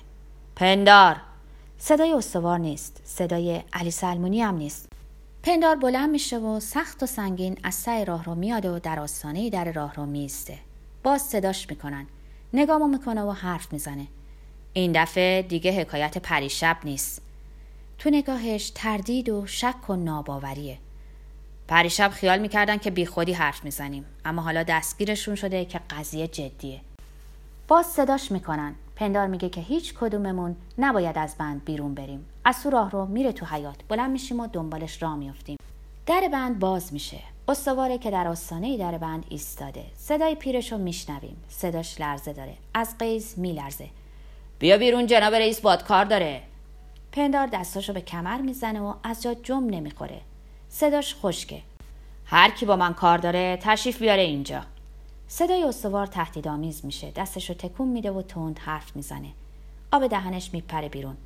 پندار! 0.57 1.17
صدای 1.87 2.13
استوار 2.13 2.59
نیست. 2.59 3.01
صدای 3.05 3.63
علی 3.73 3.91
سلمونی 3.91 4.43
هم 4.43 4.57
نیست. 4.57 4.89
پندار 5.43 5.77
بلند 5.77 6.11
میشه 6.11 6.39
و 6.39 6.61
سخت 6.61 7.03
و 7.03 7.07
سنگین 7.07 7.59
از 7.63 7.75
سعی 7.75 8.05
راه 8.05 8.25
رو 8.25 8.35
میاد 8.35 8.67
و 8.67 8.79
در 8.79 9.01
آستانه 9.01 9.51
در 9.51 9.73
راه 9.73 9.95
رو 9.95 10.07
میسته 10.07 10.59
باز 11.03 11.23
صداش 11.23 11.71
می‌کنن. 11.71 12.07
نگامو 12.53 12.89
می‌کنه 12.89 13.23
و 13.23 13.31
حرف 13.31 13.73
می‌زنه. 13.73 14.07
این 14.73 14.93
دفعه 15.03 15.43
دیگه 15.43 15.81
حکایت 15.81 16.19
پریشب 16.19 16.77
نیست. 16.85 17.23
تو 17.99 18.11
نگاهش 18.11 18.71
تردید 18.75 19.29
و 19.29 19.47
شک 19.47 19.91
و 19.91 19.97
ناباوریه. 19.97 20.79
پریشب 21.69 22.09
خیال 22.09 22.39
می‌کردن 22.39 22.77
که 22.77 22.91
بیخودی 22.91 23.33
حرف 23.33 23.65
می‌زنیم. 23.65 24.05
اما 24.25 24.43
حالا 24.43 24.63
دستگیرشون 24.63 25.35
شده 25.35 25.65
که 25.65 25.81
قضیه 25.91 26.29
جدیه. 26.29 26.81
باز 27.69 27.87
صداش 27.87 28.33
می‌کنن. 28.33 28.75
پندار 28.97 29.27
میگه 29.27 29.49
که 29.49 29.61
هیچ 29.61 29.95
کدوممون 29.95 30.57
نباید 30.79 31.19
از 31.19 31.35
بند 31.39 31.65
بیرون 31.65 31.95
بریم. 31.95 32.25
از 32.45 32.63
تو 32.63 32.71
راه 32.71 32.91
رو 32.91 33.07
میره 33.07 33.33
تو 33.33 33.47
حیات 33.47 33.77
بلند 33.89 34.11
میشیم 34.11 34.41
و 34.41 34.47
دنبالش 34.47 35.03
راه 35.03 35.17
میافتیم. 35.17 35.59
در 36.07 36.29
بند 36.33 36.59
باز 36.59 36.93
میشه. 36.93 37.19
استواره 37.49 37.99
که 37.99 38.11
در 38.11 38.29
آستانه 38.29 38.79
در 38.79 38.99
بند 38.99 39.27
ایستاده. 39.29 39.85
صدای 39.95 40.35
پیرش 40.35 40.73
رو 40.73 40.79
میشنویم. 40.79 41.37
صداش 41.49 42.01
لرزه 42.01 42.33
داره. 42.33 42.55
از 42.75 42.99
قیز 42.99 43.35
میلرزه. 43.39 43.89
بیا 44.59 44.79
بیرون 44.79 45.07
جناب 45.07 45.35
رئیس 45.35 45.61
بادکار 45.61 46.05
داره. 46.05 46.43
پندار 47.13 47.47
دستاشو 47.47 47.93
به 47.93 48.01
کمر 48.01 48.41
می‌زنه 48.41 48.81
و 48.81 48.95
از 49.03 49.23
جا 49.23 49.35
جم 49.35 49.65
نمی‌خوره. 49.71 50.21
صداش 50.69 51.15
خشکه. 51.23 51.63
هر 52.27 52.51
کی 52.51 52.67
با 52.67 52.77
من 52.77 52.95
کار 52.95 53.19
داره 53.19 53.59
تشریف 53.63 53.99
بیاره 53.99 54.23
اینجا. 54.23 54.63
صدای 55.29 55.63
استوار 55.63 56.07
تهدیدآمیز 56.07 56.85
میشه. 56.85 57.11
دستشو 57.11 57.55
تکون 57.55 57.89
میده 57.89 58.11
و 58.11 58.23
تند 58.23 58.59
حرف 58.59 58.97
می‌زنه. 58.97 59.33
آب 59.93 60.07
دهنش 60.07 60.51
میپره 60.53 60.89
بیرون. 60.89 61.17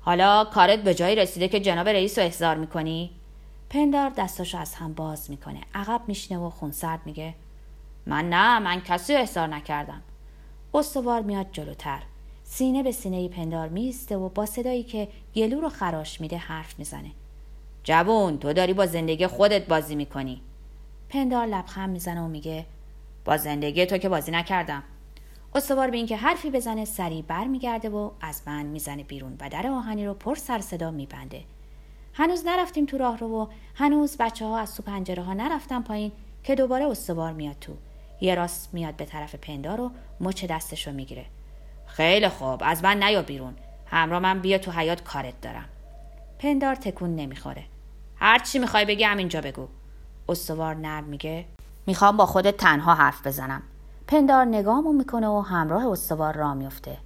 حالا 0.00 0.44
کارت 0.44 0.78
به 0.78 0.94
جایی 0.94 1.16
رسیده 1.16 1.48
که 1.48 1.60
جناب 1.60 1.88
رئیس 1.88 2.18
رو 2.18 2.24
احضار 2.24 2.56
می‌کنی؟ 2.56 3.10
پندار 3.70 4.10
دستاشو 4.10 4.58
از 4.58 4.74
هم 4.74 4.92
باز 4.92 5.30
می‌کنه. 5.30 5.60
عقب 5.74 6.00
میشنه 6.06 6.38
و 6.38 6.50
خونسرد 6.50 7.00
میگه 7.04 7.34
من 8.06 8.28
نه 8.28 8.58
من 8.58 8.80
کسی 8.80 9.14
رو 9.14 9.20
احضار 9.20 9.46
نکردم. 9.46 10.02
استوار 10.74 11.20
میاد 11.20 11.46
جلوتر. 11.52 12.02
سینه 12.44 12.82
به 12.82 12.92
سینه 12.92 13.28
پندار 13.28 13.68
میسته 13.68 14.16
و 14.16 14.28
با 14.28 14.46
صدایی 14.46 14.82
که 14.82 15.08
گلو 15.34 15.60
رو 15.60 15.68
خراش 15.68 16.20
میده 16.20 16.36
حرف 16.36 16.78
می‌زنه. 16.78 17.10
جوون 17.84 18.38
تو 18.38 18.52
داری 18.52 18.72
با 18.72 18.86
زندگی 18.86 19.26
خودت 19.26 19.66
بازی 19.66 19.94
می‌کنی. 19.94 20.40
پندار 21.08 21.46
لبخند 21.46 21.90
می‌زنه 21.90 22.20
و 22.20 22.28
میگه 22.28 22.66
با 23.24 23.36
زندگی 23.36 23.86
تو 23.86 23.98
که 23.98 24.08
بازی 24.08 24.30
نکردم. 24.30 24.82
استوار 25.54 25.90
به 25.90 25.96
اینکه 25.96 26.16
حرفی 26.16 26.50
بزنه 26.50 26.84
سریع 26.84 27.22
برمیگرده 27.22 27.88
و 27.88 28.10
از 28.20 28.42
بند 28.46 28.66
می‌زنه 28.66 29.02
بیرون 29.02 29.36
و 29.40 29.48
در 29.48 29.66
آهنی 29.66 30.06
رو 30.06 30.14
پر 30.14 30.34
سر 30.34 30.58
صدا 30.58 30.90
میبنده. 30.90 31.42
هنوز 32.14 32.46
نرفتیم 32.46 32.86
تو 32.86 32.98
راه 32.98 33.18
رو 33.18 33.28
و 33.28 33.46
هنوز 33.74 34.16
بچه 34.16 34.44
ها 34.44 34.58
از 34.58 34.76
تو 34.76 34.82
پنجره 34.82 35.22
ها 35.22 35.34
نرفتن 35.34 35.82
پایین 35.82 36.12
که 36.44 36.54
دوباره 36.54 36.86
استوار 36.86 37.32
میاد 37.32 37.56
تو. 37.60 37.72
یه 38.20 38.34
راست 38.34 38.74
میاد 38.74 38.96
به 38.96 39.04
طرف 39.04 39.34
پندار 39.34 39.80
و 39.80 39.90
مچ 40.20 40.44
دستش 40.44 40.86
رو 40.86 40.92
می‌گیره. 40.92 41.24
خیلی 41.86 42.28
خوب 42.28 42.62
از 42.64 42.84
من 42.84 43.02
نیا 43.02 43.22
بیرون. 43.22 43.54
همراه 43.86 44.20
من 44.20 44.40
بیا 44.40 44.58
تو 44.58 44.70
حیات 44.70 45.02
کارت 45.02 45.40
دارم. 45.40 45.68
پندار 46.38 46.74
تکون 46.74 47.16
نمی‌خوره. 47.16 47.64
هر 48.16 48.38
چی 48.38 48.58
می‌خوای 48.58 48.84
بگی 48.84 49.04
اینجا 49.04 49.40
بگو. 49.40 49.68
استوار 50.28 50.74
نرم 50.74 51.04
میگه. 51.04 51.44
می‌خوام 51.86 52.16
با 52.16 52.26
خودت 52.26 52.56
تنها 52.56 52.94
حرف 52.94 53.26
بزنم. 53.26 53.62
پندار 54.06 54.44
نگامو 54.44 54.92
می‌کنه 54.92 55.28
و 55.28 55.40
همراه 55.40 55.86
استوار 55.86 56.34
را 56.34 56.54
میفته. 56.54 56.98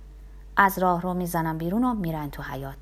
از 0.57 0.79
راه 0.79 1.03
رو 1.03 1.15
می‌زنم 1.15 1.59
بیرون 1.59 1.85
و 1.85 1.95
میرن 1.95 2.31
تو 2.31 2.43
حیات 2.43 2.77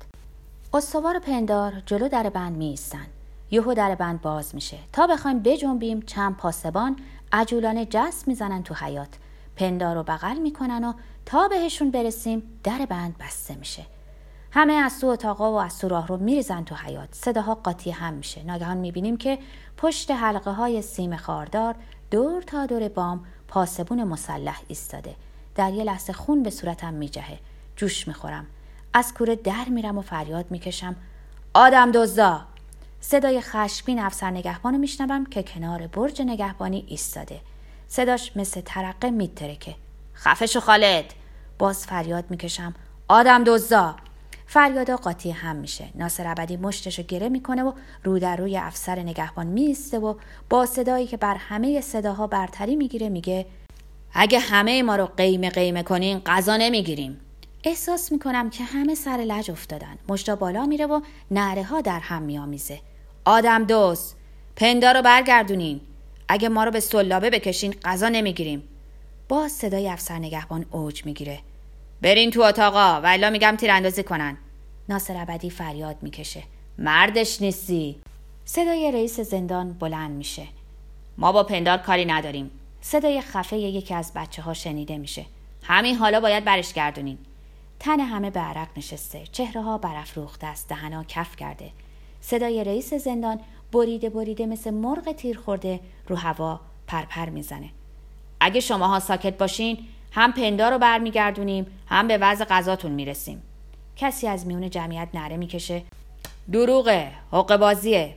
استوار 0.73 1.19
پندار 1.19 1.73
جلو 1.85 2.07
در 2.07 2.29
بند 2.29 2.57
میستن 2.57 3.05
یهو 3.51 3.73
در 3.73 3.95
بند 3.95 4.21
باز 4.21 4.55
میشه. 4.55 4.77
تا 4.93 5.07
بخوایم 5.07 5.39
بجنبیم 5.39 6.01
چند 6.01 6.37
پاسبان 6.37 6.95
عجولانه 7.31 7.85
جست 7.85 8.27
می‌زنن 8.27 8.63
تو 8.63 8.73
حیات 8.73 9.09
پندار 9.55 9.95
رو 9.95 10.03
بغل 10.03 10.37
می‌کنن 10.37 10.83
و 10.83 10.93
تا 11.25 11.47
بهشون 11.47 11.91
برسیم 11.91 12.59
در 12.63 12.85
بند 12.89 13.15
بسته 13.17 13.55
میشه. 13.55 13.85
همه 14.55 14.73
از 14.73 14.99
تو 14.99 15.07
اتاقا 15.07 15.51
و 15.51 15.55
از 15.55 15.79
تو 15.79 15.87
راه 15.87 16.07
رو 16.07 16.17
میریزن 16.17 16.63
تو 16.63 16.75
حیات 16.75 17.09
صداها 17.11 17.55
قاطی 17.55 17.91
هم 17.91 18.13
میشه. 18.13 18.43
ناگهان 18.43 18.77
می‌بینیم 18.77 19.17
که 19.17 19.39
پشت 19.77 20.11
حلقه 20.11 20.51
های 20.51 20.81
سیم 20.81 21.17
خاردار 21.17 21.75
دور 22.11 22.41
تا 22.41 22.65
دور 22.65 22.87
بام 22.87 23.25
پاسبون 23.47 24.03
مسلح 24.03 24.61
ایستاده. 24.67 25.15
در 25.55 25.73
یه 25.73 25.83
لحظه 25.83 26.13
خون 26.13 26.43
به 26.43 26.49
صورتم 26.49 26.93
میجهه. 26.93 27.39
جوش 27.75 28.07
می‌خورم. 28.07 28.45
از 28.93 29.13
کوره 29.13 29.35
در 29.35 29.65
میرم 29.69 29.97
و 29.97 30.01
فریاد 30.01 30.45
می‌کشم. 30.49 30.95
آدم 31.53 31.91
دزدا! 31.91 32.41
صدای 33.01 33.41
خشمگین 33.41 33.99
افسر 33.99 34.31
نگهبانو 34.31 34.77
میشنوم 34.77 35.25
که 35.25 35.43
کنار 35.43 35.87
برج 35.87 36.21
نگهبانی 36.21 36.85
ایستاده. 36.87 37.41
صداش 37.87 38.37
مثل 38.37 38.61
ترقه 38.61 39.09
میترکه. 39.09 39.75
خفش 40.15 40.57
خالد! 40.57 41.13
باز 41.59 41.85
فریاد 41.85 42.25
می‌کشم. 42.29 42.73
آدم 43.07 43.43
دزدا! 43.43 43.95
فریادا 44.47 44.95
قاطی 44.95 45.31
هم 45.31 45.55
میشه. 45.55 45.85
ناصر 45.95 46.27
ابدی 46.27 46.57
مشتشو 46.57 47.03
گره 47.03 47.29
می‌کنه 47.29 47.63
و 47.63 47.71
رو 48.03 48.19
در 48.19 48.35
روی 48.35 48.57
افسر 48.57 48.99
نگهبان 48.99 49.47
میسته 49.47 49.99
و 49.99 50.15
با 50.49 50.65
صدایی 50.65 51.07
که 51.07 51.17
بر 51.17 51.35
همه 51.35 51.81
صداها 51.81 52.27
برتری 52.27 52.75
می‌گیره 52.75 53.09
میگه 53.09 53.45
اگه 54.13 54.39
همه 54.39 54.83
ما 54.83 54.95
رو 54.95 55.05
قیمه 55.05 55.49
قیمه 55.49 55.83
کنین 55.83 56.19
غذا 56.19 56.57
نمی‌گیریم. 56.57 57.19
احساس 57.63 58.11
می‌کنم 58.11 58.49
که 58.49 58.63
همه 58.63 58.95
سر 58.95 59.17
لج 59.27 59.51
افتادن. 59.51 59.97
مشتا 60.09 60.35
بالا 60.35 60.65
میره 60.65 60.85
و 60.85 61.01
نعره 61.31 61.63
ها 61.63 61.81
در 61.81 61.99
هم 61.99 62.21
میامیزه 62.21 62.79
آدم 63.25 63.63
دوست 63.63 64.15
پندا 64.55 64.91
رو 64.91 65.01
برگردونین. 65.01 65.81
اگه 66.27 66.49
ما 66.49 66.63
رو 66.63 66.71
به 66.71 66.79
سلابه 66.79 67.29
بکشین 67.29 67.73
غذا 67.83 68.09
نمی‌گیریم. 68.09 68.63
باز 69.29 69.51
صدای 69.51 69.89
افسر 69.89 70.17
نگهبان 70.19 70.65
اوج 70.71 71.05
می‌گیره. 71.05 71.39
برین 72.03 72.31
تو 72.31 72.41
اتاقا 72.41 73.01
و 73.03 73.31
میگم 73.31 73.55
تیراندازی 73.55 74.03
کنن. 74.03 74.37
ناصر 74.89 75.17
ابدی 75.17 75.49
فریاد 75.49 75.97
می‌کشه. 76.01 76.43
مردش 76.77 77.41
نیستی. 77.41 78.01
صدای 78.45 78.91
رئیس 78.91 79.19
زندان 79.19 79.73
بلند 79.73 80.11
میشه. 80.11 80.47
ما 81.17 81.31
با 81.31 81.43
پندار 81.43 81.77
کاری 81.77 82.05
نداریم. 82.05 82.51
صدای 82.81 83.21
خفه 83.21 83.57
یکی 83.57 83.93
از 83.93 84.11
بچه 84.15 84.41
ها 84.41 84.53
شنیده 84.53 84.97
میشه. 84.97 85.25
همین 85.63 85.95
حالا 85.95 86.19
باید 86.19 86.45
برش 86.45 86.73
گردونین. 86.73 87.17
تن 87.79 87.99
همه 87.99 88.29
به 88.29 88.39
عرق 88.39 88.67
نشسته. 88.77 89.23
چهره 89.31 89.61
ها 89.61 89.77
برافروخته 89.77 90.47
است. 90.47 90.69
دهنا 90.69 91.03
کف 91.03 91.35
کرده. 91.35 91.71
صدای 92.21 92.63
رئیس 92.63 92.93
زندان 92.93 93.39
بریده 93.71 94.09
بریده 94.09 94.45
مثل 94.45 94.71
مرغ 94.71 95.11
تیر 95.11 95.37
خورده 95.37 95.79
رو 96.07 96.15
هوا 96.15 96.59
پرپر 96.87 97.29
می‌زنه. 97.29 97.69
اگه 98.39 98.59
شماها 98.59 98.99
ساکت 98.99 99.37
باشین 99.37 99.77
هم 100.13 100.33
پندار 100.33 100.71
رو 100.71 100.77
برمیگردونیم 100.77 101.65
هم 101.87 102.07
به 102.07 102.17
وضع 102.17 102.45
غذاتون 102.45 102.91
می‌رسیم. 102.91 103.41
کسی 103.95 104.27
از 104.27 104.47
میون 104.47 104.69
جمعیت 104.69 105.07
نره 105.13 105.37
می‌کشه. 105.37 105.81
دروغه 106.51 107.11
حق 107.31 107.57
بازیه. 107.57 108.13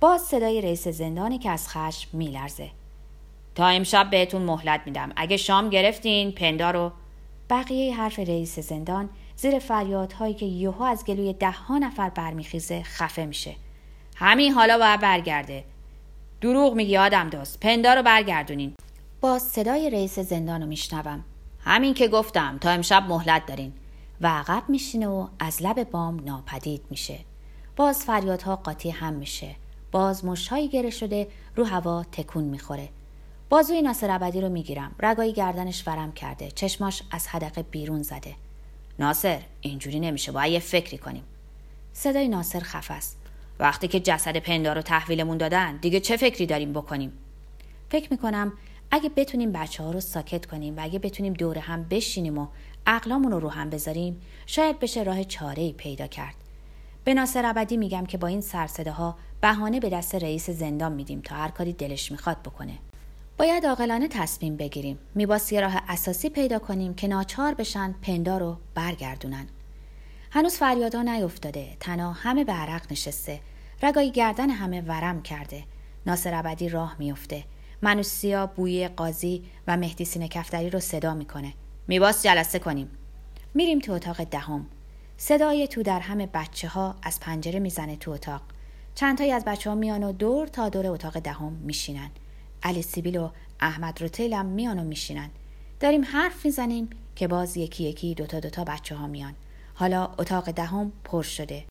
باز 0.00 0.20
صدای 0.20 0.60
رئیس 0.60 0.88
زندانی 0.88 1.38
که 1.38 1.50
از 1.50 1.68
خشم 1.68 2.08
میلرزه. 2.12 2.70
تا 3.54 3.66
امشب 3.66 4.10
بهتون 4.10 4.42
مهلت 4.42 4.80
میدم. 4.86 5.12
اگه 5.16 5.36
شام 5.36 5.70
گرفتین 5.70 6.32
پندار 6.32 6.72
رو. 6.72 6.92
بقیه 7.50 7.96
حرف 7.96 8.18
رئیس 8.18 8.58
زندان 8.58 9.08
زیر 9.36 9.58
فریادهایی 9.58 10.34
که 10.34 10.46
یوها 10.46 10.86
از 10.88 11.04
گلوی 11.04 11.32
ده 11.32 11.50
ها 11.50 11.78
نفر 11.78 12.08
برمیخیزه 12.08 12.82
خفه 12.82 13.26
میشه. 13.26 13.54
همین 14.16 14.52
حالا 14.52 14.78
باید 14.78 15.00
برگرده. 15.00 15.64
دروغ 16.40 16.74
میگی 16.74 16.96
آدم 16.96 17.28
دوست. 17.28 17.60
پندار 17.60 17.96
رو 17.96 18.02
برگردونین. 18.02 18.74
باز 19.20 19.42
صدای 19.42 19.90
رئیس 19.90 20.18
زندان 20.18 20.60
رو 20.62 20.68
میشنوم. 20.68 21.24
همین 21.64 21.94
که 21.94 22.08
گفتم 22.08 22.58
تا 22.58 22.70
امشب 22.70 23.04
مهلت 23.08 23.46
دارین. 23.46 23.72
و 24.20 24.26
عقب 24.26 24.62
میشینه 24.68 25.06
و 25.06 25.28
از 25.38 25.62
لب 25.62 25.90
بام 25.90 26.24
ناپدید 26.24 26.82
میشه. 26.90 27.18
باز 27.76 28.04
فریادها 28.04 28.56
قاطی 28.56 28.90
هم 28.90 29.12
میشه. 29.12 29.54
باز 29.92 30.24
مشهایی 30.24 30.68
گره 30.68 30.90
شده 30.90 31.28
رو 31.56 31.64
هوا 31.64 32.04
تکون 32.12 32.44
می‌خوره. 32.44 32.88
بازوی 33.48 33.82
ناصر 33.82 34.10
ابدی 34.10 34.40
رو 34.40 34.48
می‌گیرم. 34.48 34.94
رگای 35.00 35.32
گردنش 35.32 35.88
ورم 35.88 36.12
کرده. 36.12 36.50
چشماش 36.50 37.02
از 37.10 37.28
حدقه 37.28 37.62
بیرون 37.62 38.02
زده. 38.02 38.34
ناصر 38.98 39.40
اینجوری 39.60 40.00
نمیشه. 40.00 40.32
باید 40.32 40.52
یه 40.52 40.58
فکری 40.58 40.98
کنیم. 40.98 41.24
صدای 41.92 42.28
ناصر 42.28 42.60
خف 42.60 42.90
است. 42.90 43.18
وقتی 43.58 43.88
که 43.88 44.00
جسد 44.00 44.36
پندار 44.36 44.76
رو 44.76 44.82
تحویلمون 44.82 45.36
دادن 45.36 45.76
دیگه 45.76 46.00
چه 46.00 46.16
فکری 46.16 46.46
داریم 46.46 46.72
بکنیم؟ 46.72 47.12
فکر 47.90 48.08
می‌کنم 48.10 48.52
اگه 48.94 49.08
بتونیم 49.08 49.52
بچه 49.52 49.82
ها 49.82 49.90
رو 49.90 50.00
ساکت 50.00 50.46
کنیم 50.46 50.76
و 50.76 50.80
اگه 50.82 50.98
بتونیم 50.98 51.32
دور 51.32 51.58
هم 51.58 51.84
بشینیم 51.84 52.38
و 52.38 52.46
عقلامون 52.86 53.32
رو 53.32 53.40
رو 53.40 53.48
هم 53.48 53.70
بذاریم 53.70 54.20
شاید 54.46 54.78
بشه 54.78 55.02
راه 55.02 55.24
چاره 55.24 55.72
پیدا 55.72 56.06
کرد. 56.06 56.34
به 57.04 57.14
ناصر 57.14 57.46
ابدی 57.46 57.76
میگم 57.76 58.06
که 58.06 58.18
با 58.18 58.26
این 58.28 58.40
سرسده 58.40 58.90
ها 58.90 59.16
بهانه 59.40 59.80
به 59.80 59.90
دست 59.90 60.14
رئیس 60.14 60.50
زندان 60.50 60.92
میدیم 60.92 61.20
تا 61.20 61.34
هر 61.34 61.48
کاری 61.48 61.72
دلش 61.72 62.12
می‌خواد 62.12 62.42
بکنه. 62.42 62.78
باید 63.38 63.66
عاقلانه 63.66 64.08
تصمیم 64.08 64.56
بگیریم. 64.56 64.98
میباسی 65.14 65.60
راه 65.60 65.82
اساسی 65.88 66.28
پیدا 66.28 66.58
کنیم 66.58 66.94
که 66.94 67.08
ناچار 67.08 67.54
بشن 67.54 67.94
پندار 68.02 68.40
رو 68.40 68.56
برگردونن. 68.74 69.46
هنوز 70.30 70.54
فریادا 70.54 71.02
نیفتاده. 71.02 71.76
تنها 71.80 72.12
همه 72.12 72.44
به 72.44 72.52
عرق 72.52 72.92
نشسته. 72.92 73.40
رگای 73.82 74.10
گردن 74.10 74.50
همه 74.50 74.80
ورم 74.80 75.22
کرده. 75.22 75.64
ناصر 76.06 76.34
ابدی 76.34 76.68
راه 76.68 76.96
میفته. 76.98 77.44
منوسیا 77.82 78.46
بوی 78.46 78.88
قاضی 78.88 79.44
و 79.66 79.76
مهدی 79.76 80.04
سینه 80.04 80.28
کفتری 80.28 80.70
رو 80.70 80.80
صدا 80.80 81.14
می‌کنه. 81.14 81.54
میباس 81.88 82.22
جلسه 82.22 82.58
کنیم. 82.58 82.90
میریم 83.54 83.78
تو 83.78 83.92
اتاق 83.92 84.24
دهم. 84.24 84.66
صدای 85.16 85.68
تو 85.68 85.82
در 85.82 86.00
همه 86.00 86.26
بچه 86.26 86.68
ها 86.68 86.94
از 87.02 87.20
پنجره 87.20 87.60
می‌زنه 87.60 87.96
تو 87.96 88.10
اتاق. 88.10 88.42
چند 88.94 89.18
تایی 89.18 89.32
از 89.32 89.44
بچه 89.44 89.70
ها 89.70 89.76
میان 89.76 90.02
و 90.02 90.12
دور 90.12 90.46
تا 90.46 90.68
دور 90.68 90.86
اتاق 90.86 91.18
دهم 91.18 91.52
میشینن. 91.52 92.10
علی 92.62 92.82
سیبیل 92.82 93.18
و 93.18 93.30
احمد 93.60 94.02
روتیل 94.02 94.34
هم 94.34 94.46
میان 94.46 94.78
و 94.78 94.84
میشینن. 94.84 95.30
داریم 95.80 96.04
حرف 96.04 96.44
می‌زنیم 96.44 96.90
که 97.16 97.28
باز 97.28 97.56
یکی 97.56 97.84
یکی 97.84 98.14
دوتا 98.14 98.40
دوتا 98.40 98.64
بچه 98.64 98.94
ها 98.94 99.06
میان. 99.06 99.34
حالا 99.74 100.04
اتاق 100.18 100.50
دهم 100.50 100.92
پر 101.04 101.22
شده. 101.22 101.64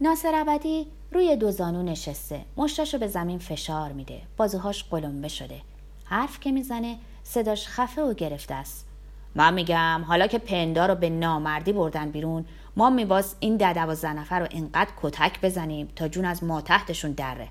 ناصر 0.00 0.34
ابدی 0.34 0.86
روی 1.12 1.36
دو 1.36 1.50
زانو 1.50 1.82
نشسته. 1.82 2.40
مشتاشو 2.56 2.98
به 2.98 3.06
زمین 3.06 3.38
فشار 3.38 3.92
میده. 3.92 4.20
بازوهاش 4.36 4.84
قلمبه 4.84 5.28
شده. 5.28 5.60
حرف 6.04 6.40
که 6.40 6.52
می‌زنه 6.52 6.96
صداش 7.22 7.68
خفه 7.68 8.02
و 8.02 8.14
گرفته 8.14 8.54
است. 8.54 8.86
من 9.34 9.54
میگم 9.54 10.04
حالا 10.06 10.26
که 10.26 10.38
پندا 10.38 10.86
رو 10.86 10.94
به 10.94 11.10
نامردی 11.10 11.72
بردن 11.72 12.10
بیرون 12.10 12.44
ما 12.76 12.90
میباس 12.90 13.34
این 13.40 13.56
ده 13.56 13.72
دوازده 13.72 14.12
نفر 14.12 14.40
رو 14.40 14.46
اینقدر 14.50 14.90
کتک 15.02 15.40
بزنیم 15.40 15.88
تا 15.96 16.08
جون 16.08 16.24
از 16.24 16.44
ما 16.44 16.60
تحتشون 16.60 17.12
دره. 17.12 17.48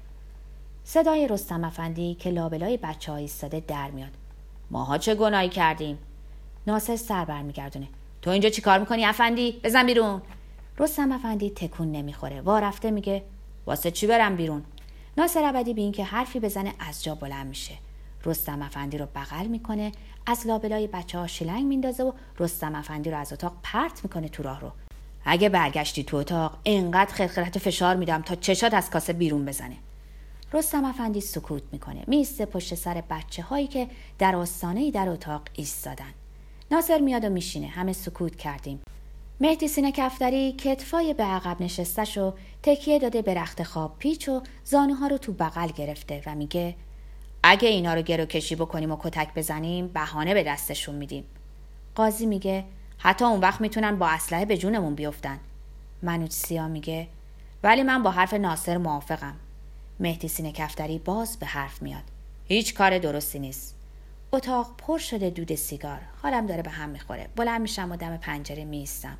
صدای 0.83 1.27
رستم 1.27 1.63
افندی 1.63 2.15
که 2.15 2.29
لابلای 2.29 2.77
بچه 2.77 3.11
ها 3.11 3.17
ایستاده 3.17 3.63
در 3.67 3.91
میاد. 3.91 4.11
ماها 4.71 4.97
چه 4.97 5.15
گناهی 5.15 5.49
کردیم؟ 5.49 5.97
ناصر 6.67 6.95
سر 6.95 7.25
برمیگردونه. 7.25 7.87
تو 8.21 8.29
اینجا 8.29 8.49
چی 8.49 8.61
کار 8.61 8.79
می‌کنی 8.79 9.05
افندی؟ 9.05 9.59
بزن 9.63 9.85
بیرون. 9.85 10.21
رستم 10.79 11.11
افندی 11.11 11.49
تکون 11.49 11.91
نمی‌خوره. 11.91 12.41
رفته 12.45 12.91
میگه 12.91 13.23
واسه 13.67 13.91
چی 13.91 14.07
برم 14.07 14.36
بیرون؟ 14.36 14.63
ناصر 15.17 15.43
ابدی 15.43 15.74
به 15.74 15.81
اینکه 15.81 16.03
حرفی 16.03 16.39
بزنه 16.39 16.74
از 16.79 17.03
جا 17.03 17.15
بلند 17.15 17.47
میشه. 17.47 17.74
رستم 18.25 18.62
افندی 18.62 18.97
رو 18.97 19.05
بغل 19.15 19.47
می‌کنه 19.47 19.91
از 20.25 20.47
لابلای 20.47 20.88
بچه 20.88 21.19
ها 21.19 21.27
شلنگ 21.27 21.65
میندازه 21.65 22.03
و 22.03 22.12
رستم 22.39 22.75
افندی 22.75 23.12
رو 23.12 23.17
از 23.17 23.33
اتاق 23.33 23.53
پرت 23.63 24.03
می‌کنه 24.03 24.29
تو 24.29 24.43
راه 24.43 24.62
رو. 24.62 24.71
اگه 25.25 25.50
برگشتی 25.50 26.03
تو 26.03 26.17
اتاق 26.17 26.57
انقدر 26.65 27.13
خرخرت 27.13 27.57
فشار 27.57 27.95
میدم 27.95 28.21
تا 28.21 28.36
چشات 28.36 28.74
از 28.74 28.89
کاسه 28.89 29.13
بیرون 29.13 29.45
بزنه. 29.45 29.77
رستم 30.53 30.86
افندی 30.86 31.21
سکوت 31.21 31.63
می‌کنه 31.71 32.03
میسته 32.07 32.45
پشت 32.45 32.75
سر 32.75 33.03
بچه 33.09 33.43
هایی 33.43 33.67
که 33.67 33.88
در 34.19 34.36
آستانه 34.36 34.91
در 34.91 35.09
اتاق 35.09 35.41
ایستادن. 35.53 36.13
ناصر 36.71 37.00
میاد 37.00 37.25
و 37.25 37.29
میشینه. 37.29 37.67
همه 37.67 37.93
سکوت 37.93 38.36
کردیم. 38.36 38.79
مهدی 39.39 39.67
سینه 39.67 39.91
کفتری 39.91 40.51
کتفای 40.51 41.13
به 41.13 41.24
عقب 41.24 41.62
نشستش 41.62 42.17
و 42.17 42.34
تکیه 42.63 43.00
داده 43.00 43.22
به 43.22 43.34
رخت 43.34 43.63
خواب 43.63 43.96
پیچ 44.00 44.29
و 44.29 44.41
زانوها 44.63 45.08
رو 45.08 45.17
تو 45.17 45.34
بغل 45.34 45.67
گرفته 45.67 46.24
و 46.25 46.36
میگه 46.36 46.76
اگه 47.43 47.69
اینا 47.69 47.93
رو 47.93 48.02
گرو 48.02 48.26
کشی 48.26 48.56
بکنیم 48.56 48.91
و 48.91 48.97
کتک 49.00 49.34
بزنیم 49.36 49.88
بهانه 49.88 50.34
به 50.34 50.43
دستشون 50.43 50.95
میدیم. 50.95 51.23
قاضی 51.95 52.26
میگه 52.26 52.63
حتی 52.97 53.26
اون 53.26 53.39
وقت 53.39 53.62
می‌تونن 53.62 53.95
با 53.95 54.08
اسلحه 54.08 54.45
به 54.45 54.58
جونمون 54.58 54.95
بیفتن. 54.95 55.39
منوج 56.02 56.32
سیا 56.32 56.67
میگه 56.67 57.08
ولی 57.63 57.84
من 57.84 58.04
با 58.04 58.12
حرف 58.12 58.34
ناصر 58.34 58.78
موافقم. 58.78 59.36
مهدی 60.00 60.28
سینه 60.28 60.52
کفتری 60.52 61.00
باز 61.00 61.38
به 61.39 61.45
حرف 61.45 61.82
میاد. 61.82 62.04
هیچ 62.47 62.73
کار 62.73 62.97
درستی 62.97 63.39
نیست. 63.39 63.76
اتاق 64.33 64.67
پر 64.77 64.97
شده 64.97 65.29
دود 65.29 65.55
سیگار. 65.55 65.99
حالم 66.21 66.45
داره 66.45 66.61
به 66.61 66.69
هم 66.69 66.89
می‌خوره. 66.89 67.29
بلند 67.35 67.61
میشم 67.61 67.91
و 67.91 67.95
دم 67.95 68.17
پنجره 68.17 68.65
میستم. 68.65 69.17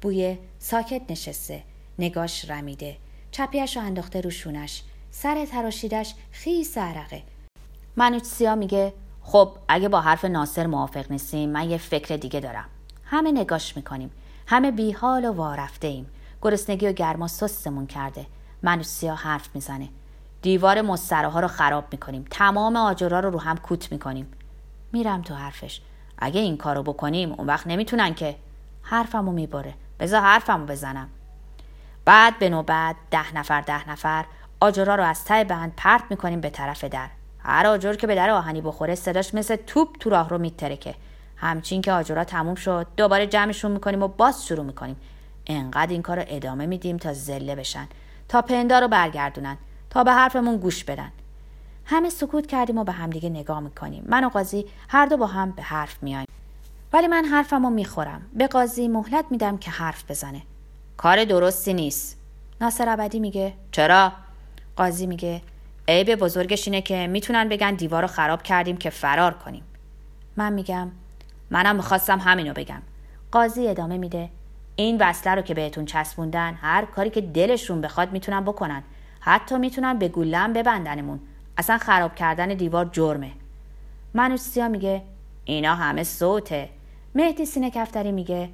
بوی 0.00 0.38
ساکت 0.58 1.02
نشسته. 1.08 1.62
نگاش 1.98 2.50
رمیده. 2.50 2.96
چپیش 3.30 3.76
رو 3.76 3.82
انداخته 3.82 4.20
رو 4.20 4.30
شونش. 4.30 4.82
سر 5.10 5.46
تراشیدش 5.46 6.14
خیس 6.30 6.78
عرقه. 6.78 7.22
منوچ 7.96 8.22
سیا 8.22 8.54
میگه 8.54 8.92
خب 9.22 9.52
اگه 9.68 9.88
با 9.88 10.00
حرف 10.00 10.24
ناصر 10.24 10.66
موافق 10.66 11.10
نیستیم 11.10 11.50
من 11.50 11.70
یه 11.70 11.78
فکر 11.78 12.16
دیگه 12.16 12.40
دارم. 12.40 12.68
همه 13.04 13.32
نگاش 13.32 13.76
می‌کنیم. 13.76 14.10
همه 14.46 14.70
بیحال 14.70 15.24
و 15.24 15.32
وارفته 15.32 15.86
ایم 15.86 16.06
گرسنگی 16.42 16.86
و 16.86 16.92
گرما 16.92 17.28
سستمون 17.28 17.86
کرده. 17.86 18.26
منوچ 18.62 18.86
سیا 18.86 19.14
حرف 19.14 19.48
می‌زنه. 19.54 19.88
دیوار 20.42 20.82
مستره 20.82 21.28
ها 21.28 21.40
رو 21.40 21.48
خراب 21.48 21.84
می‌کنیم. 21.92 22.24
تمام 22.30 22.76
آجرا 22.76 23.20
رو 23.20 23.30
رو 23.30 23.40
هم 23.40 23.56
کوت 23.56 23.92
می‌کنیم. 23.92 24.26
میرم 24.92 25.22
تو 25.22 25.34
حرفش. 25.34 25.80
اگه 26.18 26.40
این 26.40 26.56
کارو 26.56 26.82
بکنیم 26.82 27.32
اون 27.32 27.46
وقت 27.46 27.66
نمی‌تونن 27.66 28.14
که. 28.14 28.36
حرفمو 28.82 29.32
می‌بره. 29.32 29.74
بذار 30.00 30.20
حرفمو 30.20 30.66
بزنم. 30.66 31.08
بعد 32.04 32.38
به 32.38 32.48
نوبت 32.48 32.96
ده 33.10 33.36
نفر 33.36 33.60
ده 33.60 33.90
نفر 33.90 34.24
آجرا 34.60 34.94
رو 34.94 35.04
از 35.04 35.24
ته 35.24 35.44
بند 35.44 35.72
پرت 35.76 36.02
می‌کنیم 36.10 36.40
به 36.40 36.50
طرف 36.50 36.84
در. 36.84 37.08
هر 37.38 37.66
آجر 37.66 37.94
که 37.94 38.06
به 38.06 38.14
در 38.14 38.30
آهنی 38.30 38.60
بخوره 38.60 38.94
صداش 38.94 39.34
مثل 39.34 39.56
توپ 39.56 39.88
تو 40.00 40.10
راه 40.10 40.28
رو 40.28 40.38
میترکه. 40.38 40.94
همچین 41.36 41.82
که 41.82 41.92
آجرا 41.92 42.24
تموم 42.24 42.54
شد 42.54 42.86
دوباره 42.96 43.26
جمعشون 43.26 43.72
می‌کنیم 43.72 44.02
و 44.02 44.08
باز 44.08 44.46
شروع 44.46 44.64
می‌کنیم. 44.64 44.96
انقدر 45.46 45.92
این 45.92 46.02
کار 46.02 46.16
رو 46.16 46.24
ادامه 46.28 46.66
میدیم 46.66 46.96
تا 46.96 47.12
زله 47.12 47.54
بشن. 47.54 47.88
تا 48.28 48.42
پندا 48.42 48.78
رو 48.78 48.88
برگردونن. 48.88 49.56
تا 49.90 50.04
به 50.04 50.12
حرفمون 50.12 50.56
گوش 50.56 50.84
بدن. 50.84 51.12
همه 51.90 52.10
سکوت 52.10 52.46
کردیم 52.46 52.78
و 52.78 52.84
به 52.84 52.92
همدیگه 52.92 53.28
نگاه 53.28 53.60
می‌کنیم. 53.60 54.04
من 54.06 54.24
و 54.24 54.28
قاضی 54.28 54.66
هر 54.88 55.06
دو 55.06 55.16
با 55.16 55.26
هم 55.26 55.50
به 55.50 55.62
حرف 55.62 56.02
میایم 56.02 56.26
ولی 56.92 57.06
من 57.06 57.24
حرفمو 57.24 57.70
می‌خورم. 57.70 58.22
به 58.34 58.46
قاضی 58.46 58.88
مهلت 58.88 59.24
میدم 59.30 59.58
که 59.58 59.70
حرف 59.70 60.10
بزنه. 60.10 60.42
کار 60.96 61.24
درستی 61.24 61.74
نیست. 61.74 62.18
ناصر 62.60 62.88
ابدی 62.88 63.20
میگه 63.20 63.52
چرا؟ 63.72 64.12
قاضی 64.76 65.06
میگه 65.06 65.42
عیب 65.88 66.14
بزرگش 66.14 66.68
اینه 66.68 66.80
که 66.80 67.06
می‌تونن 67.06 67.48
بگن 67.48 67.74
دیوار 67.74 68.02
رو 68.02 68.08
خراب 68.08 68.42
کردیم 68.42 68.76
که 68.76 68.90
فرار 68.90 69.34
کنیم. 69.34 69.62
من 70.36 70.52
میگم 70.52 70.90
منم 71.50 71.76
می‌خواستم 71.76 72.18
همینو 72.18 72.52
بگم. 72.52 72.82
قاضی 73.32 73.68
ادامه 73.68 73.98
میده 73.98 74.30
این 74.76 74.98
وصله 75.00 75.34
رو 75.34 75.42
که 75.42 75.54
بهتون 75.54 75.84
چسبوندن 75.84 76.54
هر 76.54 76.84
کاری 76.84 77.10
که 77.10 77.20
دلشون 77.20 77.80
بخواد 77.80 78.12
می‌تونن 78.12 78.40
بکنن. 78.40 78.82
حتی 79.20 79.58
می‌تونن 79.58 79.98
به 79.98 80.08
گولم 80.08 80.52
ببندنمون. 80.52 81.20
اصلا 81.58 81.78
خراب 81.78 82.14
کردن 82.14 82.48
دیوار 82.54 82.84
جرمه. 82.92 83.30
منوسیا 84.14 84.68
میگه 84.68 85.02
اینا 85.44 85.74
همه 85.74 86.04
صوته. 86.04 86.68
مهدی 87.14 87.46
سینه 87.46 87.70
کفتری 87.70 88.12
میگه 88.12 88.48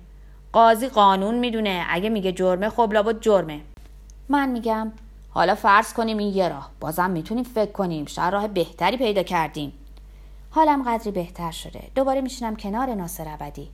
قاضی 0.53 0.89
قانون 0.89 1.35
می‌دونه 1.35 1.87
اگه 1.89 2.09
میگه 2.09 2.33
جرمه 2.33 2.69
خب 2.69 2.91
لابد 2.93 3.21
جرمه. 3.21 3.61
من 4.29 4.49
میگم 4.49 4.93
حالا 5.31 5.55
فرض 5.55 5.93
کنیم 5.93 6.19
این 6.19 6.35
یه 6.35 6.49
راه 6.49 6.71
بازم 6.81 7.11
می‌تونیم 7.11 7.45
فکر 7.45 7.73
کنیم 7.73 8.07
شاید 8.07 8.33
راه 8.33 8.49
بهتری 8.49 8.97
پیدا 8.97 9.23
کردیم. 9.23 9.73
حالم 10.51 10.83
قدری 10.83 11.11
بهتر 11.11 11.51
شده. 11.51 11.83
دوباره 11.95 12.21
میشینم 12.21 12.57
کنار 12.57 12.95
ناصر 12.95 13.29
ابدی 13.29 13.71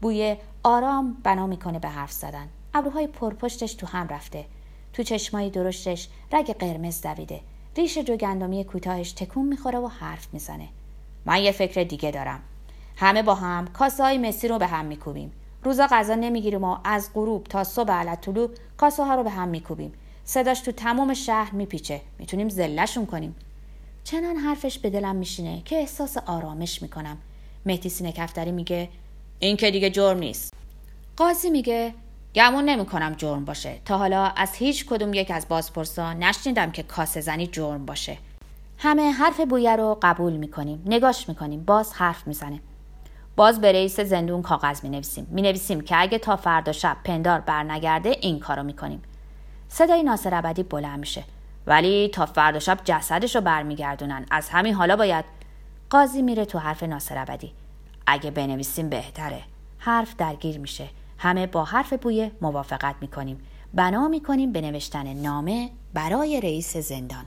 بوی 0.00 0.36
آرام 0.62 1.16
بنا 1.22 1.46
می‌کنه 1.46 1.78
به 1.78 1.88
حرف 1.88 2.12
زدن. 2.12 2.48
ابروهای 2.74 3.06
پرپشتش 3.06 3.74
تو 3.74 3.86
هم 3.86 4.08
رفته. 4.08 4.44
تو 4.92 5.02
چشمایی 5.02 5.50
درشتش 5.50 6.08
رگ 6.32 6.52
قرمز 6.52 7.02
دویده. 7.02 7.40
ریش 7.76 7.98
جوگندمی 7.98 8.64
کوتاهش 8.64 9.12
تکون 9.12 9.46
می‌خوره 9.46 9.78
و 9.78 9.86
حرف 9.86 10.26
می‌زنه. 10.32 10.68
من 11.24 11.42
یه 11.42 11.52
فکر 11.52 11.82
دیگه 11.82 12.10
دارم. 12.10 12.40
همه 12.96 13.22
با 13.22 13.34
هم 13.34 13.66
کاسه 13.66 14.02
های 14.02 14.18
مسی 14.18 14.48
رو 14.48 14.58
به 14.58 14.66
هم 14.66 14.84
میکوبیم. 14.84 15.32
روزا 15.62 15.88
غذا 15.90 16.14
نمی‌گیریم 16.14 16.64
و 16.64 16.76
از 16.84 17.10
غروب 17.14 17.44
تا 17.44 17.64
صبح 17.64 17.92
علت 17.92 18.20
طلوع 18.20 18.50
کاسه 18.76 19.04
ها 19.04 19.14
رو 19.14 19.22
به 19.22 19.30
هم 19.30 19.48
میکوبیم. 19.48 19.92
صداش 20.24 20.60
تو 20.60 20.72
تمام 20.72 21.14
شهر 21.14 21.54
میپیچه. 21.54 22.00
می‌تونیم 22.18 22.48
زلشون 22.48 23.06
کنیم. 23.06 23.36
چنان 24.04 24.36
حرفش 24.36 24.78
به 24.78 24.90
دلم 24.90 25.16
میشینه 25.16 25.62
که 25.64 25.76
احساس 25.76 26.16
آرامش 26.16 26.82
می‌کنم. 26.82 27.18
مهدی 27.66 27.88
سینه 27.88 28.12
کفتری 28.12 28.52
میگه 28.52 28.88
این 29.38 29.56
که 29.56 29.70
دیگه 29.70 29.90
جرم 29.90 30.18
نیست. 30.18 30.54
قاضی 31.16 31.50
میگه 31.50 31.94
گمون 32.34 32.64
نمی‌کنم 32.64 33.14
جرم 33.16 33.44
باشه. 33.44 33.78
تا 33.84 33.98
حالا 33.98 34.24
از 34.24 34.54
هیچ 34.54 34.86
کدوم 34.86 35.14
یک 35.14 35.30
از 35.30 35.48
بازپرسا 35.48 36.12
نشنیدم 36.12 36.70
که 36.70 36.82
کاسه 36.82 37.20
زنی 37.20 37.46
جرم 37.46 37.86
باشه. 37.86 38.18
همه 38.78 39.10
حرف 39.10 39.40
بویه 39.40 39.76
رو 39.76 39.98
قبول 40.02 40.32
می‌کنیم 40.32 40.82
نگاش 40.86 41.28
می‌کنیم 41.28 41.64
باز 41.64 41.92
حرف 41.92 42.26
می‌زنه 42.26 42.60
باز 43.36 43.60
به 43.60 43.72
رئیس 43.72 44.00
زندون 44.00 44.42
کاغذ 44.42 44.84
می 44.84 44.90
نویسیم 44.90 45.26
می 45.30 45.42
نویسیم 45.42 45.80
که 45.80 46.00
اگه 46.00 46.18
تا 46.18 46.36
فردا 46.36 46.72
شب 46.72 46.96
پندار 47.04 47.40
برنگرده 47.40 48.16
این 48.20 48.38
کارو 48.38 48.62
می‌کنیم. 48.62 49.02
صدای 49.68 50.02
ناصر 50.02 50.34
ابدی 50.34 50.62
بلند 50.62 50.98
میشه. 50.98 51.24
ولی 51.66 52.08
تا 52.08 52.26
فردا 52.26 52.58
شب 52.58 52.78
جسدش 52.84 53.36
رو 53.36 53.42
برمیگردونن. 53.42 54.26
از 54.30 54.48
همین 54.48 54.74
حالا 54.74 54.96
باید 54.96 55.24
قاضی 55.90 56.22
میره 56.22 56.44
تو 56.44 56.58
حرف 56.58 56.82
ناصر 56.82 57.18
ابدی. 57.18 57.52
اگه 58.06 58.30
بنویسیم 58.30 58.88
بهتره. 58.88 59.42
حرف 59.78 60.16
درگیر 60.16 60.58
میشه. 60.58 60.88
همه 61.18 61.46
با 61.46 61.64
حرف 61.64 61.92
بویه 61.92 62.32
موافقت 62.40 62.94
می‌کنیم. 63.00 63.38
بنا 63.74 64.08
می‌کنیم 64.08 64.52
به 64.52 64.60
نوشتن 64.60 65.12
نامه 65.14 65.70
برای 65.94 66.40
رئیس 66.40 66.76
زندان. 66.76 67.24